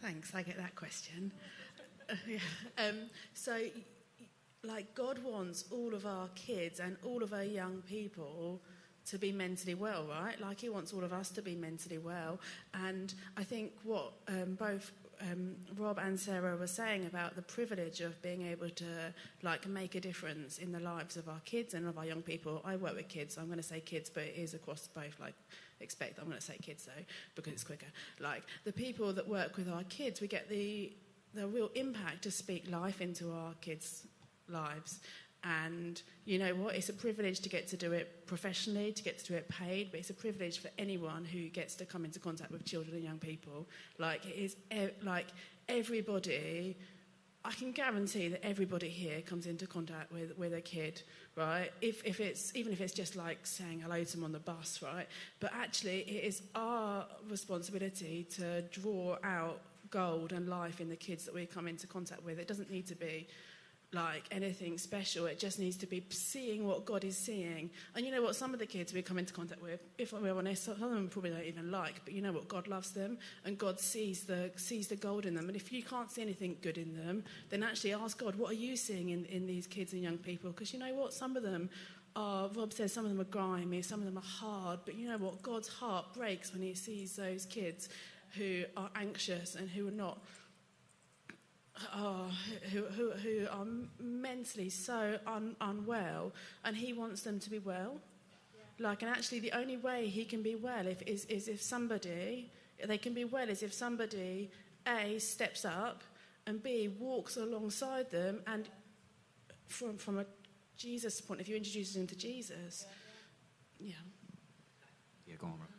Thanks, 0.00 0.34
I 0.34 0.42
get 0.42 0.56
that 0.56 0.74
question. 0.76 1.32
Yeah. 2.26 2.40
um, 2.76 3.08
so 3.34 3.56
like 4.62 4.94
God 4.94 5.18
wants 5.24 5.64
all 5.70 5.94
of 5.94 6.06
our 6.06 6.28
kids 6.34 6.80
and 6.80 6.96
all 7.02 7.22
of 7.22 7.32
our 7.32 7.44
young 7.44 7.82
people 7.82 8.60
to 9.06 9.18
be 9.18 9.32
mentally 9.32 9.74
well, 9.74 10.06
right? 10.08 10.40
Like 10.40 10.60
He 10.60 10.68
wants 10.68 10.92
all 10.92 11.02
of 11.02 11.12
us 11.12 11.30
to 11.30 11.42
be 11.42 11.54
mentally 11.54 11.98
well. 11.98 12.38
And 12.74 13.12
I 13.36 13.44
think 13.44 13.72
what 13.82 14.12
um, 14.28 14.54
both 14.54 14.92
um, 15.22 15.56
Rob 15.76 15.98
and 15.98 16.18
Sarah 16.18 16.56
were 16.56 16.66
saying 16.66 17.06
about 17.06 17.36
the 17.36 17.42
privilege 17.42 18.00
of 18.00 18.20
being 18.22 18.46
able 18.46 18.70
to 18.70 19.14
like 19.42 19.66
make 19.66 19.94
a 19.94 20.00
difference 20.00 20.58
in 20.58 20.72
the 20.72 20.80
lives 20.80 21.16
of 21.16 21.28
our 21.28 21.40
kids 21.44 21.74
and 21.74 21.86
of 21.86 21.98
our 21.98 22.06
young 22.06 22.22
people. 22.22 22.62
I 22.64 22.76
work 22.76 22.96
with 22.96 23.08
kids, 23.08 23.34
so 23.34 23.40
I'm 23.40 23.46
going 23.46 23.58
to 23.58 23.62
say 23.62 23.80
kids, 23.80 24.10
but 24.10 24.24
it 24.24 24.34
is 24.36 24.54
across 24.54 24.88
both. 24.88 25.18
Like, 25.20 25.34
expect 25.80 26.18
I'm 26.18 26.26
going 26.26 26.38
to 26.38 26.44
say 26.44 26.58
kids 26.60 26.84
though 26.84 27.02
because 27.34 27.54
it's 27.54 27.64
quicker. 27.64 27.86
Like 28.18 28.42
the 28.64 28.72
people 28.72 29.12
that 29.14 29.26
work 29.26 29.56
with 29.56 29.68
our 29.70 29.84
kids, 29.84 30.20
we 30.20 30.28
get 30.28 30.48
the 30.48 30.92
the 31.32 31.46
real 31.46 31.70
impact 31.74 32.22
to 32.22 32.30
speak 32.30 32.68
life 32.70 33.00
into 33.00 33.32
our 33.32 33.54
kids' 33.60 34.06
lives. 34.50 35.00
And 35.42 36.00
you 36.26 36.38
know 36.38 36.54
what? 36.54 36.74
It's 36.74 36.90
a 36.90 36.92
privilege 36.92 37.40
to 37.40 37.48
get 37.48 37.66
to 37.68 37.76
do 37.76 37.92
it 37.92 38.26
professionally, 38.26 38.92
to 38.92 39.02
get 39.02 39.18
to 39.18 39.24
do 39.24 39.34
it 39.34 39.48
paid, 39.48 39.90
but 39.90 40.00
it's 40.00 40.10
a 40.10 40.14
privilege 40.14 40.58
for 40.58 40.68
anyone 40.78 41.24
who 41.24 41.48
gets 41.48 41.74
to 41.76 41.86
come 41.86 42.04
into 42.04 42.18
contact 42.18 42.50
with 42.50 42.64
children 42.64 42.94
and 42.94 43.04
young 43.04 43.18
people. 43.18 43.66
Like, 43.98 44.26
it 44.26 44.36
is 44.36 44.56
like 45.02 45.26
everybody, 45.68 46.76
I 47.42 47.52
can 47.52 47.72
guarantee 47.72 48.28
that 48.28 48.44
everybody 48.44 48.90
here 48.90 49.22
comes 49.22 49.46
into 49.46 49.66
contact 49.66 50.12
with, 50.12 50.36
with 50.36 50.52
a 50.52 50.60
kid, 50.60 51.02
right? 51.36 51.70
If, 51.80 52.04
if 52.04 52.20
it's, 52.20 52.54
even 52.54 52.74
if 52.74 52.82
it's 52.82 52.92
just 52.92 53.16
like 53.16 53.46
saying 53.46 53.80
hello 53.80 54.04
to 54.04 54.12
them 54.12 54.24
on 54.24 54.32
the 54.32 54.40
bus, 54.40 54.80
right? 54.82 55.06
But 55.40 55.52
actually, 55.54 56.00
it 56.00 56.24
is 56.24 56.42
our 56.54 57.06
responsibility 57.30 58.26
to 58.36 58.60
draw 58.62 59.16
out 59.24 59.60
gold 59.90 60.32
and 60.32 60.48
life 60.48 60.82
in 60.82 60.90
the 60.90 60.96
kids 60.96 61.24
that 61.24 61.34
we 61.34 61.46
come 61.46 61.66
into 61.66 61.86
contact 61.86 62.24
with. 62.26 62.38
It 62.38 62.46
doesn't 62.46 62.70
need 62.70 62.86
to 62.88 62.94
be 62.94 63.26
like 63.92 64.24
anything 64.30 64.78
special. 64.78 65.26
It 65.26 65.38
just 65.38 65.58
needs 65.58 65.76
to 65.78 65.86
be 65.86 66.04
seeing 66.10 66.66
what 66.66 66.84
God 66.84 67.04
is 67.04 67.16
seeing. 67.16 67.70
And 67.94 68.06
you 68.06 68.12
know 68.12 68.22
what? 68.22 68.36
Some 68.36 68.52
of 68.52 68.60
the 68.60 68.66
kids 68.66 68.92
we 68.92 69.02
come 69.02 69.18
into 69.18 69.32
contact 69.32 69.60
with, 69.60 69.80
if 69.98 70.12
we're 70.12 70.36
honest, 70.36 70.64
some 70.64 70.74
of 70.74 70.90
them 70.90 71.08
probably 71.08 71.30
don't 71.30 71.44
even 71.44 71.70
like. 71.72 72.00
But 72.04 72.14
you 72.14 72.22
know 72.22 72.32
what? 72.32 72.46
God 72.48 72.68
loves 72.68 72.92
them, 72.92 73.18
and 73.44 73.58
God 73.58 73.80
sees 73.80 74.24
the 74.24 74.52
sees 74.56 74.88
the 74.88 74.96
gold 74.96 75.26
in 75.26 75.34
them. 75.34 75.48
And 75.48 75.56
if 75.56 75.72
you 75.72 75.82
can't 75.82 76.10
see 76.10 76.22
anything 76.22 76.56
good 76.62 76.78
in 76.78 76.96
them, 76.96 77.24
then 77.48 77.62
actually 77.62 77.94
ask 77.94 78.18
God, 78.18 78.36
what 78.36 78.50
are 78.50 78.54
you 78.54 78.76
seeing 78.76 79.10
in, 79.10 79.24
in 79.26 79.46
these 79.46 79.66
kids 79.66 79.92
and 79.92 80.02
young 80.02 80.18
people? 80.18 80.50
Because 80.50 80.72
you 80.72 80.78
know 80.78 80.94
what? 80.94 81.12
Some 81.12 81.36
of 81.36 81.42
them 81.42 81.68
are, 82.14 82.48
Rob 82.54 82.72
says, 82.72 82.92
some 82.92 83.04
of 83.04 83.10
them 83.10 83.20
are 83.20 83.24
grimy, 83.24 83.82
some 83.82 84.00
of 84.00 84.06
them 84.06 84.18
are 84.18 84.22
hard. 84.22 84.80
But 84.84 84.94
you 84.94 85.08
know 85.08 85.18
what? 85.18 85.42
God's 85.42 85.68
heart 85.68 86.14
breaks 86.14 86.52
when 86.52 86.62
He 86.62 86.74
sees 86.74 87.16
those 87.16 87.44
kids 87.44 87.88
who 88.36 88.62
are 88.76 88.90
anxious 88.94 89.56
and 89.56 89.68
who 89.68 89.88
are 89.88 89.92
not 89.92 90.22
oh, 91.94 92.30
who, 92.72 92.84
who, 92.84 93.10
who 93.10 93.46
are 93.50 93.66
mentally 94.00 94.70
so 94.70 95.18
un, 95.26 95.56
unwell, 95.60 96.32
and 96.64 96.76
he 96.76 96.92
wants 96.92 97.22
them 97.22 97.38
to 97.40 97.50
be 97.50 97.58
well. 97.58 97.98
Like, 98.78 99.02
and 99.02 99.10
actually, 99.10 99.40
the 99.40 99.52
only 99.52 99.76
way 99.76 100.06
he 100.06 100.24
can 100.24 100.42
be 100.42 100.54
well 100.54 100.86
if, 100.86 101.02
is, 101.02 101.24
is 101.26 101.48
if 101.48 101.60
somebody, 101.60 102.50
they 102.84 102.98
can 102.98 103.12
be 103.12 103.24
well 103.24 103.48
is 103.48 103.62
if 103.62 103.74
somebody, 103.74 104.50
A, 104.86 105.18
steps 105.18 105.64
up, 105.64 106.02
and 106.46 106.62
B, 106.62 106.88
walks 106.98 107.36
alongside 107.36 108.10
them, 108.10 108.40
and 108.46 108.68
from, 109.66 109.98
from 109.98 110.18
a 110.18 110.26
Jesus 110.76 111.20
point 111.20 111.40
of 111.40 111.46
view, 111.46 111.56
introduces 111.56 111.94
them 111.94 112.06
to 112.06 112.16
Jesus. 112.16 112.86
Yeah. 113.78 113.94
Yeah, 115.26 115.34
go 115.38 115.46
on, 115.46 115.52
Rob. 115.52 115.69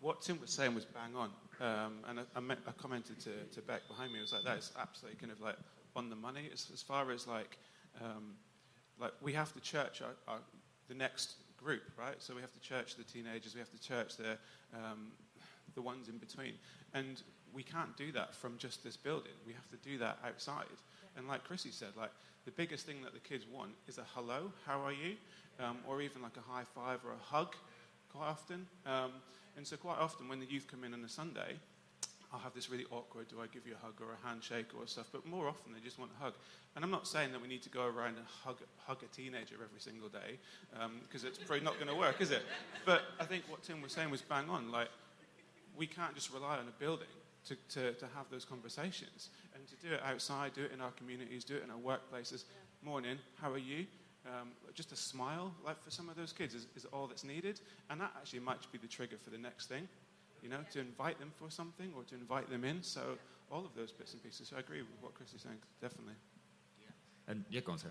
What 0.00 0.22
Tim 0.22 0.40
was 0.40 0.50
saying 0.50 0.74
was 0.74 0.84
bang 0.84 1.14
on. 1.14 1.30
Um, 1.60 1.98
and 2.08 2.20
I, 2.20 2.22
I, 2.34 2.40
met, 2.40 2.58
I 2.66 2.72
commented 2.72 3.20
to, 3.20 3.32
to 3.54 3.60
Beck 3.60 3.86
behind 3.86 4.12
me, 4.12 4.18
I 4.18 4.22
was 4.22 4.32
like, 4.32 4.44
that 4.44 4.56
is 4.56 4.72
absolutely 4.80 5.20
kind 5.20 5.30
of 5.30 5.40
like 5.42 5.56
on 5.94 6.08
the 6.08 6.16
money 6.16 6.48
as, 6.52 6.70
as 6.72 6.80
far 6.80 7.10
as 7.10 7.26
like, 7.26 7.58
um, 8.00 8.32
like 8.98 9.12
we 9.20 9.32
have 9.34 9.52
to 9.52 9.60
church 9.60 10.00
our, 10.00 10.14
our, 10.26 10.40
the 10.88 10.94
next 10.94 11.34
group, 11.62 11.82
right? 11.98 12.16
So 12.18 12.34
we 12.34 12.40
have 12.40 12.52
to 12.52 12.60
church 12.60 12.96
the 12.96 13.04
teenagers, 13.04 13.54
we 13.54 13.60
have 13.60 13.70
to 13.70 13.80
church 13.80 14.16
the, 14.16 14.38
um, 14.74 15.08
the 15.74 15.82
ones 15.82 16.08
in 16.08 16.16
between. 16.16 16.54
And 16.94 17.22
we 17.52 17.62
can't 17.62 17.94
do 17.96 18.10
that 18.12 18.34
from 18.34 18.56
just 18.56 18.82
this 18.82 18.96
building. 18.96 19.32
We 19.46 19.52
have 19.52 19.68
to 19.70 19.76
do 19.76 19.98
that 19.98 20.18
outside. 20.26 20.64
And 21.16 21.28
like 21.28 21.44
Chrissie 21.44 21.72
said, 21.72 21.90
like 21.96 22.10
the 22.46 22.52
biggest 22.52 22.86
thing 22.86 23.02
that 23.02 23.12
the 23.12 23.20
kids 23.20 23.44
want 23.52 23.72
is 23.86 23.98
a 23.98 24.04
hello, 24.14 24.50
how 24.66 24.80
are 24.80 24.92
you? 24.92 25.16
Um, 25.58 25.78
or 25.86 26.00
even 26.00 26.22
like 26.22 26.36
a 26.38 26.52
high 26.52 26.64
five 26.74 27.00
or 27.04 27.12
a 27.12 27.22
hug 27.22 27.54
quite 28.12 28.28
often. 28.28 28.66
And 29.56 29.66
so 29.66 29.76
quite 29.76 29.98
often 29.98 30.28
when 30.28 30.40
the 30.40 30.46
youth 30.46 30.66
come 30.70 30.84
in 30.84 30.94
on 30.94 31.04
a 31.04 31.08
Sunday, 31.08 31.58
I'll 32.32 32.40
have 32.40 32.54
this 32.54 32.70
really 32.70 32.86
awkward, 32.92 33.28
do 33.28 33.40
I 33.42 33.46
give 33.52 33.66
you 33.66 33.74
a 33.74 33.84
hug 33.84 33.94
or 34.00 34.12
a 34.12 34.28
handshake 34.28 34.68
or 34.78 34.86
stuff? 34.86 35.06
But 35.10 35.26
more 35.26 35.48
often 35.48 35.72
they 35.72 35.80
just 35.80 35.98
want 35.98 36.12
a 36.18 36.22
hug. 36.22 36.34
And 36.76 36.84
I'm 36.84 36.90
not 36.90 37.08
saying 37.08 37.32
that 37.32 37.42
we 37.42 37.48
need 37.48 37.62
to 37.62 37.68
go 37.70 37.84
around 37.86 38.16
and 38.18 38.26
hug, 38.44 38.58
hug 38.86 39.02
a 39.02 39.06
teenager 39.14 39.56
every 39.56 39.80
single 39.80 40.08
day, 40.08 40.38
because 41.02 41.24
um, 41.24 41.28
it's 41.28 41.38
probably 41.38 41.64
not 41.64 41.74
going 41.74 41.88
to 41.88 41.96
work, 41.96 42.20
is 42.20 42.30
it? 42.30 42.42
But 42.86 43.02
I 43.18 43.24
think 43.24 43.44
what 43.48 43.64
Tim 43.64 43.82
was 43.82 43.92
saying 43.92 44.10
was 44.10 44.22
bang 44.22 44.48
on. 44.48 44.70
Like, 44.70 44.88
we 45.76 45.88
can't 45.88 46.14
just 46.14 46.32
rely 46.32 46.58
on 46.58 46.68
a 46.68 46.78
building 46.78 47.08
to, 47.46 47.56
to, 47.70 47.92
to 47.94 48.06
have 48.14 48.26
those 48.30 48.44
conversations. 48.44 49.30
And 49.54 49.66
to 49.66 49.88
do 49.88 49.94
it 49.94 50.00
outside, 50.04 50.52
do 50.54 50.62
it 50.62 50.72
in 50.72 50.80
our 50.80 50.92
communities, 50.92 51.42
do 51.42 51.56
it 51.56 51.64
in 51.64 51.70
our 51.70 51.78
workplaces. 51.78 52.44
Morning, 52.84 53.18
how 53.42 53.50
are 53.50 53.58
you? 53.58 53.86
Um, 54.26 54.48
just 54.74 54.92
a 54.92 54.96
smile, 54.96 55.54
like 55.64 55.82
for 55.82 55.90
some 55.90 56.10
of 56.10 56.16
those 56.16 56.32
kids, 56.32 56.54
is, 56.54 56.66
is 56.76 56.84
all 56.92 57.06
that's 57.06 57.24
needed. 57.24 57.60
And 57.88 58.00
that 58.00 58.12
actually 58.16 58.40
might 58.40 58.70
be 58.70 58.78
the 58.78 58.86
trigger 58.86 59.16
for 59.16 59.30
the 59.30 59.38
next 59.38 59.68
thing, 59.68 59.88
you 60.42 60.48
know, 60.48 60.58
to 60.72 60.80
invite 60.80 61.18
them 61.18 61.32
for 61.36 61.50
something 61.50 61.90
or 61.96 62.02
to 62.04 62.14
invite 62.14 62.50
them 62.50 62.64
in. 62.64 62.82
So 62.82 63.16
all 63.50 63.64
of 63.64 63.74
those 63.74 63.92
bits 63.92 64.12
and 64.12 64.22
pieces. 64.22 64.48
So 64.48 64.56
I 64.56 64.60
agree 64.60 64.80
with 64.80 64.90
what 65.00 65.14
Chris 65.14 65.32
is 65.32 65.42
saying, 65.42 65.56
definitely. 65.80 66.14
Yeah. 66.80 67.32
And 67.32 67.44
yeah, 67.50 67.60
go 67.60 67.72
on, 67.72 67.78
sir. 67.78 67.88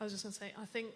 I 0.00 0.04
was 0.04 0.12
just 0.12 0.24
going 0.24 0.32
to 0.32 0.38
say, 0.38 0.52
I 0.60 0.66
think, 0.66 0.88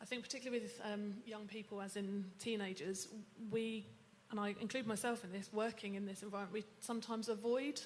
I 0.00 0.04
think 0.04 0.22
particularly 0.22 0.62
with 0.62 0.80
um, 0.84 1.14
young 1.26 1.46
people, 1.46 1.80
as 1.82 1.96
in 1.96 2.24
teenagers, 2.38 3.08
we, 3.50 3.86
and 4.30 4.40
I 4.40 4.54
include 4.60 4.86
myself 4.86 5.24
in 5.24 5.32
this, 5.32 5.50
working 5.52 5.96
in 5.96 6.06
this 6.06 6.22
environment, 6.22 6.52
we 6.52 6.64
sometimes 6.80 7.28
avoid 7.28 7.80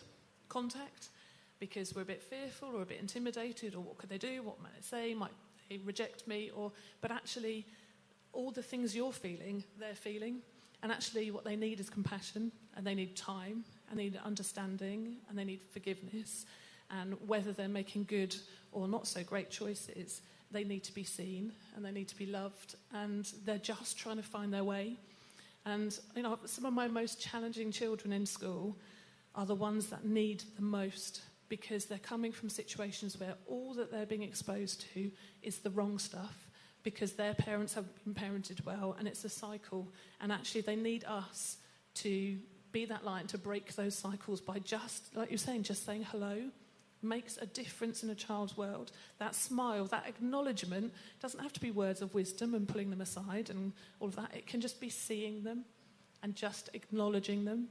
contact 0.49 1.09
because 1.59 1.95
we're 1.95 2.03
a 2.03 2.07
bit 2.07 2.23
fearful 2.23 2.71
or 2.75 2.83
a 2.83 2.87
bit 2.87 3.01
intimidated 3.01 3.75
or 3.75 3.81
what 3.81 3.99
could 3.99 4.11
they 4.11 4.19
do, 4.19 4.43
what 4.43 4.61
might 4.63 4.75
they 4.75 4.83
say, 4.83 5.15
might 5.15 5.33
they 5.69 5.79
reject 5.79 6.27
me, 6.27 6.51
or 6.55 6.73
but 7.01 7.11
actually, 7.11 7.67
all 8.33 8.51
the 8.51 8.63
things 8.63 8.95
you're 8.95 9.13
feeling, 9.13 9.65
they're 9.79 9.95
feeling, 9.95 10.39
and 10.83 10.91
actually, 10.93 11.31
what 11.31 11.45
they 11.45 11.57
need 11.57 11.81
is 11.81 11.89
compassion, 11.89 12.53
and 12.77 12.87
they 12.87 12.95
need 12.95 13.17
time, 13.17 13.65
and 13.91 13.99
they 13.99 14.05
need 14.05 14.21
understanding, 14.25 15.17
and 15.29 15.39
they 15.39 15.45
need 15.45 15.63
forgiveness, 15.73 16.47
and 16.91 17.15
whether 17.27 17.53
they're 17.53 17.69
making 17.69 18.05
good 18.05 18.35
or 18.73 18.89
not 18.89 19.07
so 19.07 19.23
great 19.23 19.51
choices, 19.51 20.21
they 20.51 20.65
need 20.65 20.85
to 20.85 20.95
be 20.95 21.05
seen 21.05 21.53
and 21.75 21.85
they 21.85 21.91
need 21.91 22.09
to 22.09 22.17
be 22.17 22.27
loved, 22.27 22.77
and 22.93 23.31
they're 23.45 23.59
just 23.59 23.99
trying 23.99 24.17
to 24.17 24.23
find 24.23 24.53
their 24.53 24.65
way. 24.65 24.97
And 25.67 25.99
you 26.15 26.23
know, 26.23 26.39
some 26.45 26.65
of 26.65 26.73
my 26.73 26.89
most 26.89 27.21
challenging 27.21 27.73
children 27.73 28.13
in 28.13 28.27
school 28.27 28.77
are 29.35 29.47
the 29.47 29.55
ones 29.55 29.87
that 29.87 30.05
need 30.05 30.45
the 30.57 30.63
most 30.63 31.23
because 31.49 31.87
they're 31.87 31.99
coming 31.99 32.33
from 32.33 32.49
situations 32.49 33.19
where 33.19 33.35
all 33.47 33.75
that 33.75 33.91
they're 33.91 34.07
being 34.07 34.23
exposed 34.23 34.85
to 34.95 35.11
is 35.43 35.59
the 35.59 35.71
wrong 35.71 35.99
stuff 35.99 36.49
because 36.83 37.13
their 37.13 37.35
parents 37.35 37.75
have 37.75 37.87
been 38.05 38.15
parented 38.15 38.65
well 38.65 38.95
and 38.99 39.09
it's 39.09 39.25
a 39.25 39.29
cycle. 39.29 39.89
And 40.21 40.31
actually, 40.31 40.61
they 40.61 40.77
need 40.77 41.05
us 41.05 41.57
to 41.97 42.39
be 42.73 42.85
that 42.87 43.05
light 43.05 43.29
to 43.29 43.39
break 43.39 43.75
those 43.75 43.95
cycles 43.95 44.41
by 44.41 44.59
just, 44.59 45.17
like 45.17 45.31
you're 45.31 45.39
saying, 45.39 45.63
just 45.63 45.87
saying 45.87 46.05
hello 46.11 46.43
makes 47.03 47.37
a 47.37 47.47
difference 47.47 48.03
in 48.03 48.11
a 48.11 48.15
child's 48.15 48.57
world. 48.57 48.91
That 49.19 49.35
smile, 49.35 49.85
that 49.87 50.07
acknowledgement 50.09 50.93
doesn't 51.21 51.41
have 51.41 51.53
to 51.53 51.61
be 51.61 51.71
words 51.71 52.03
of 52.03 52.15
wisdom 52.15 52.55
and 52.55 52.67
pulling 52.67 52.91
them 52.91 53.01
aside 53.01 53.51
and 53.51 53.73
all 54.01 54.09
of 54.09 54.17
that. 54.17 54.35
It 54.35 54.47
can 54.47 54.61
just 54.61 54.81
be 54.81 54.89
seeing 54.89 55.45
them 55.45 55.65
and 56.23 56.35
just 56.35 56.71
acknowledging 56.73 57.45
them 57.45 57.69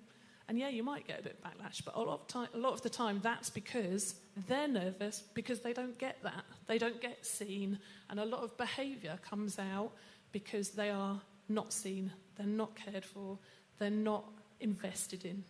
and 0.49 0.59
yeah, 0.59 0.69
you 0.69 0.83
might 0.83 1.07
get 1.07 1.19
a 1.19 1.23
bit 1.23 1.37
of 1.41 1.51
backlash, 1.51 1.83
but 1.85 1.95
a 1.95 1.99
lot 1.99 2.21
of, 2.21 2.27
time, 2.27 2.49
a 2.53 2.57
lot 2.57 2.73
of 2.73 2.81
the 2.81 2.89
time 2.89 3.19
that's 3.23 3.49
because 3.49 4.15
they're 4.47 4.67
nervous 4.67 5.23
because 5.33 5.61
they 5.61 5.73
don't 5.73 5.97
get 5.97 6.17
that. 6.23 6.43
They 6.67 6.77
don't 6.77 7.01
get 7.01 7.25
seen. 7.25 7.79
And 8.09 8.19
a 8.19 8.25
lot 8.25 8.43
of 8.43 8.57
behaviour 8.57 9.17
comes 9.27 9.57
out 9.57 9.91
because 10.31 10.71
they 10.71 10.89
are 10.89 11.19
not 11.47 11.71
seen, 11.71 12.11
they're 12.35 12.45
not 12.45 12.75
cared 12.75 13.05
for, 13.05 13.37
they're 13.79 13.89
not 13.89 14.25
invested 14.59 15.23
in. 15.25 15.43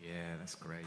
Yeah, 0.00 0.36
that's 0.38 0.54
great. 0.54 0.84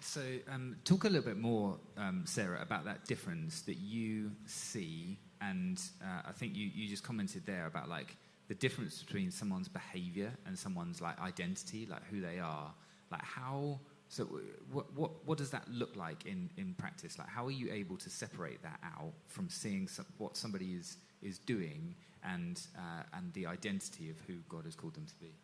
So, 0.00 0.22
um, 0.50 0.76
talk 0.84 1.04
a 1.04 1.08
little 1.08 1.28
bit 1.28 1.36
more, 1.36 1.76
um, 1.98 2.22
Sarah, 2.24 2.62
about 2.62 2.86
that 2.86 3.04
difference 3.04 3.60
that 3.62 3.76
you 3.76 4.30
see. 4.46 5.18
And 5.42 5.78
uh, 6.02 6.22
I 6.28 6.32
think 6.32 6.56
you, 6.56 6.70
you 6.74 6.88
just 6.88 7.02
commented 7.02 7.44
there 7.44 7.66
about 7.66 7.90
like 7.90 8.16
the 8.48 8.54
difference 8.54 9.02
between 9.02 9.30
someone's 9.30 9.68
behavior 9.68 10.32
and 10.46 10.58
someone's 10.58 11.00
like 11.00 11.20
identity, 11.20 11.86
like 11.90 12.04
who 12.10 12.20
they 12.20 12.38
are, 12.38 12.72
like 13.10 13.24
how. 13.24 13.80
So, 14.08 14.24
what, 14.70 14.92
what, 14.94 15.26
what 15.26 15.36
does 15.36 15.50
that 15.50 15.68
look 15.68 15.96
like 15.96 16.26
in, 16.26 16.48
in 16.56 16.74
practice? 16.74 17.18
Like, 17.18 17.28
how 17.28 17.44
are 17.46 17.50
you 17.50 17.72
able 17.72 17.96
to 17.96 18.08
separate 18.08 18.62
that 18.62 18.78
out 18.84 19.12
from 19.26 19.48
seeing 19.48 19.88
some, 19.88 20.06
what 20.18 20.36
somebody 20.36 20.74
is, 20.74 20.98
is 21.22 21.38
doing 21.40 21.96
and, 22.22 22.60
uh, 22.78 23.02
and 23.14 23.32
the 23.32 23.46
identity 23.46 24.08
of 24.08 24.16
who 24.28 24.34
God 24.48 24.64
has 24.64 24.76
called 24.76 24.94
them 24.94 25.06
to 25.06 25.14
be? 25.16 25.34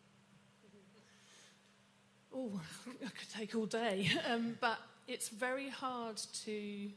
Oh, 2.32 2.60
I 3.04 3.08
could 3.08 3.30
take 3.34 3.54
all 3.56 3.66
day. 3.66 4.10
Um, 4.30 4.56
but 4.60 4.78
it's 5.08 5.28
very 5.28 5.68
hard 5.68 6.16
to 6.44 6.90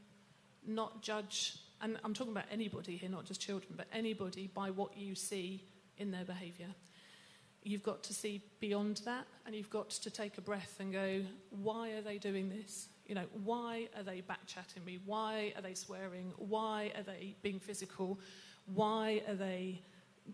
not 0.67 1.01
judge, 1.01 1.57
and 1.81 1.97
I'm 2.03 2.13
talking 2.13 2.31
about 2.31 2.45
anybody 2.51 2.97
here, 2.97 3.09
not 3.09 3.25
just 3.25 3.41
children, 3.41 3.73
but 3.75 3.87
anybody 3.91 4.51
by 4.53 4.69
what 4.69 4.95
you 4.95 5.15
see 5.15 5.63
in 5.97 6.11
their 6.11 6.25
behaviour. 6.25 6.67
You've 7.63 7.83
got 7.83 8.03
to 8.03 8.13
see 8.13 8.41
beyond 8.59 9.01
that 9.05 9.25
and 9.45 9.55
you've 9.55 9.69
got 9.69 9.89
to 9.89 10.09
take 10.09 10.37
a 10.37 10.41
breath 10.41 10.77
and 10.79 10.93
go, 10.93 11.21
why 11.49 11.91
are 11.91 12.01
they 12.01 12.17
doing 12.17 12.49
this? 12.49 12.89
You 13.07 13.15
know, 13.15 13.25
why 13.43 13.87
are 13.97 14.03
they 14.03 14.21
backchatting 14.21 14.85
me? 14.85 14.99
Why 15.05 15.53
are 15.55 15.61
they 15.61 15.73
swearing? 15.73 16.31
Why 16.37 16.91
are 16.95 17.03
they 17.03 17.35
being 17.41 17.59
physical? 17.59 18.19
Why 18.65 19.21
are 19.27 19.35
they 19.35 19.81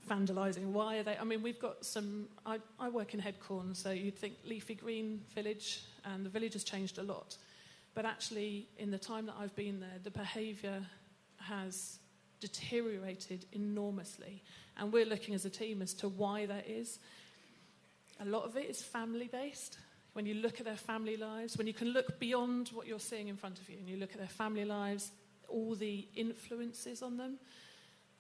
vandalising? 0.08 0.72
Why 0.72 0.98
are 0.98 1.04
they? 1.04 1.18
I 1.18 1.24
mean, 1.24 1.42
we've 1.42 1.60
got 1.60 1.86
some. 1.86 2.30
I, 2.46 2.60
I 2.80 2.88
work 2.88 3.14
in 3.14 3.20
Headcorn, 3.20 3.76
so 3.76 3.92
you'd 3.92 4.18
think 4.18 4.36
leafy 4.46 4.76
green 4.76 5.22
village, 5.36 5.84
and 6.06 6.26
the 6.26 6.30
village 6.30 6.54
has 6.54 6.64
changed 6.64 6.98
a 6.98 7.04
lot. 7.04 7.38
But 7.94 8.06
actually, 8.06 8.68
in 8.78 8.90
the 8.90 8.98
time 8.98 9.26
that 9.26 9.36
I've 9.38 9.56
been 9.56 9.82
there, 9.82 10.00
the 10.02 10.12
behaviour 10.12 10.82
has 11.38 12.00
deteriorated 12.40 13.46
enormously. 13.52 14.44
And 14.82 14.92
we're 14.92 15.06
looking 15.06 15.36
as 15.36 15.46
a 15.46 15.50
team 15.50 15.84
as 15.84 15.94
to 15.94 16.10
why 16.10 16.48
that 16.48 16.68
is. 16.68 16.98
A 18.20 18.26
lot 18.26 18.46
of 18.46 18.58
it 18.58 18.68
is 18.68 18.82
family 18.82 19.30
based. 19.32 19.78
When 20.14 20.26
you 20.26 20.34
look 20.34 20.60
at 20.60 20.66
their 20.66 20.76
family 20.76 21.18
lives, 21.18 21.56
when 21.56 21.68
you 21.68 21.74
can 21.74 21.90
look 21.90 22.20
beyond 22.20 22.70
what 22.70 22.88
you're 22.88 23.00
seeing 23.00 23.28
in 23.28 23.38
front 23.38 23.60
of 23.60 23.70
you 23.70 23.78
and 23.78 23.88
you 23.88 23.98
look 23.98 24.14
at 24.14 24.18
their 24.18 24.28
family 24.28 24.66
lives, 24.66 25.12
all 25.48 25.76
the 25.76 26.08
influences 26.16 27.04
on 27.04 27.16
them, 27.16 27.38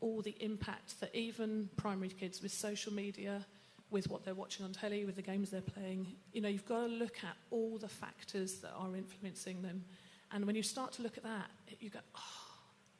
all 0.01 0.21
the 0.21 0.35
impact 0.39 0.99
that 0.99 1.09
even 1.15 1.67
primary 1.77 2.09
kids 2.09 2.43
with 2.43 2.53
social 2.53 2.93
media, 2.93 3.43
with 3.89 4.07
what 4.07 4.23
they're 4.23 4.35
watching 4.35 4.63
on 4.63 4.71
telly, 4.71 5.03
with 5.03 5.15
the 5.15 5.21
games 5.23 5.49
they're 5.49 5.61
playing, 5.61 6.05
you 6.31 6.41
know, 6.41 6.47
you've 6.47 6.67
got 6.67 6.81
to 6.81 6.93
look 6.93 7.17
at 7.23 7.35
all 7.49 7.79
the 7.79 7.87
factors 7.87 8.59
that 8.59 8.71
are 8.77 8.95
influencing 8.95 9.63
them. 9.63 9.83
And 10.31 10.45
when 10.45 10.55
you 10.55 10.63
start 10.63 10.91
to 10.93 11.01
look 11.01 11.17
at 11.17 11.23
that, 11.23 11.49
you 11.79 11.89
go, 11.89 11.99
oh, 12.15 12.41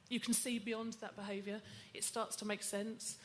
you 0.08 0.20
can 0.20 0.34
see 0.34 0.58
beyond 0.58 0.94
that 1.00 1.16
behaviour. 1.16 1.60
It 1.94 2.04
starts 2.04 2.36
to 2.36 2.44
make 2.44 2.62
sense. 2.62 3.16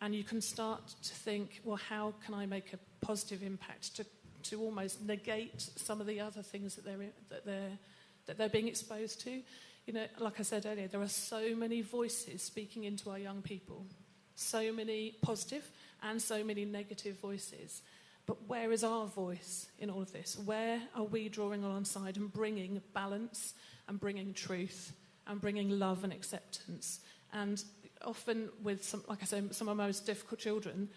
And 0.00 0.14
you 0.14 0.24
can 0.24 0.40
start 0.40 0.94
to 1.02 1.14
think, 1.14 1.60
well, 1.64 1.76
how 1.76 2.14
can 2.24 2.34
I 2.34 2.46
make 2.46 2.72
a 2.72 2.78
positive 3.04 3.42
impact 3.42 3.96
to, 3.96 4.06
to 4.44 4.60
almost 4.60 5.02
negate 5.02 5.60
some 5.76 6.00
of 6.00 6.06
the 6.06 6.20
other 6.20 6.42
things 6.42 6.74
that 6.74 6.84
they're, 6.84 6.98
that, 7.30 7.46
they're, 7.46 7.78
that 8.26 8.38
they're 8.38 8.48
being 8.48 8.68
exposed 8.68 9.20
to? 9.22 9.42
You 9.86 9.92
know, 9.94 10.06
like 10.18 10.38
I 10.38 10.42
said 10.42 10.66
earlier, 10.66 10.88
there 10.88 11.00
are 11.00 11.08
so 11.08 11.54
many 11.54 11.80
voices 11.80 12.42
speaking 12.42 12.84
into 12.84 13.10
our 13.10 13.18
young 13.18 13.40
people, 13.40 13.86
so 14.34 14.72
many 14.72 15.14
positive 15.22 15.68
and 16.02 16.20
so 16.20 16.44
many 16.44 16.64
negative 16.64 17.18
voices. 17.20 17.82
But 18.26 18.48
where 18.48 18.72
is 18.72 18.84
our 18.84 19.06
voice 19.06 19.68
in 19.78 19.88
all 19.88 20.02
of 20.02 20.12
this? 20.12 20.36
Where 20.44 20.82
are 20.94 21.04
we 21.04 21.28
drawing 21.28 21.64
alongside 21.64 22.16
and 22.16 22.30
bringing 22.32 22.82
balance 22.92 23.54
and 23.88 23.98
bringing 23.98 24.34
truth? 24.34 24.92
and 25.26 25.40
bringing 25.40 25.78
love 25.78 26.04
and 26.04 26.12
acceptance 26.12 27.00
And 27.32 27.62
often, 28.04 28.50
with 28.62 28.84
some, 28.84 29.02
like 29.08 29.22
I 29.22 29.26
say, 29.26 29.42
some 29.50 29.68
of 29.68 29.76
my 29.76 29.86
most 29.86 30.06
difficult 30.06 30.40
children, 30.40 30.88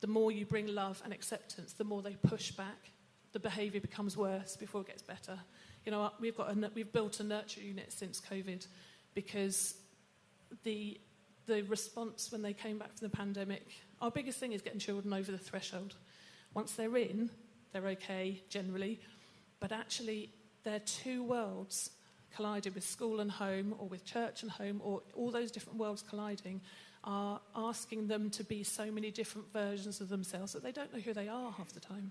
the 0.00 0.06
more 0.06 0.30
you 0.30 0.44
bring 0.44 0.66
love 0.66 1.00
and 1.04 1.12
acceptance, 1.12 1.72
the 1.72 1.84
more 1.84 2.02
they 2.02 2.14
push 2.14 2.50
back. 2.52 2.90
The 3.32 3.40
behaviour 3.40 3.80
becomes 3.80 4.16
worse 4.16 4.56
before 4.56 4.82
it 4.82 4.86
gets 4.86 5.02
better. 5.02 5.38
You 5.84 5.92
know, 5.92 6.10
we've 6.20 6.36
got 6.36 6.50
a, 6.50 6.70
we've 6.74 6.92
built 6.92 7.20
a 7.20 7.24
nurture 7.24 7.60
unit 7.60 7.92
since 7.92 8.20
COVID 8.20 8.66
because 9.14 9.74
the 10.62 11.00
the 11.46 11.62
response 11.62 12.32
when 12.32 12.42
they 12.42 12.52
came 12.54 12.78
back 12.78 12.96
from 12.96 13.08
the 13.08 13.14
pandemic, 13.16 13.66
our 14.00 14.10
biggest 14.10 14.38
thing 14.38 14.52
is 14.52 14.62
getting 14.62 14.78
children 14.78 15.12
over 15.12 15.30
the 15.30 15.38
threshold. 15.38 15.94
Once 16.54 16.72
they're 16.72 16.96
in, 16.96 17.28
they're 17.72 17.86
okay 17.88 18.42
generally, 18.48 19.00
but 19.60 19.72
actually, 19.72 20.30
they're 20.62 20.80
two 20.80 21.22
worlds 21.22 21.90
collided 22.34 22.74
with 22.74 22.84
school 22.84 23.20
and 23.20 23.30
home, 23.30 23.74
or 23.78 23.86
with 23.88 24.04
church 24.04 24.42
and 24.42 24.50
home, 24.50 24.80
or 24.82 25.02
all 25.14 25.30
those 25.30 25.50
different 25.50 25.78
worlds 25.78 26.02
colliding, 26.02 26.60
are 27.04 27.40
asking 27.54 28.06
them 28.06 28.30
to 28.30 28.42
be 28.44 28.62
so 28.62 28.90
many 28.90 29.10
different 29.10 29.52
versions 29.52 30.00
of 30.00 30.08
themselves 30.08 30.52
that 30.52 30.62
they 30.62 30.72
don't 30.72 30.92
know 30.92 31.00
who 31.00 31.12
they 31.12 31.28
are 31.28 31.52
half 31.52 31.72
the 31.72 31.80
time. 31.80 32.10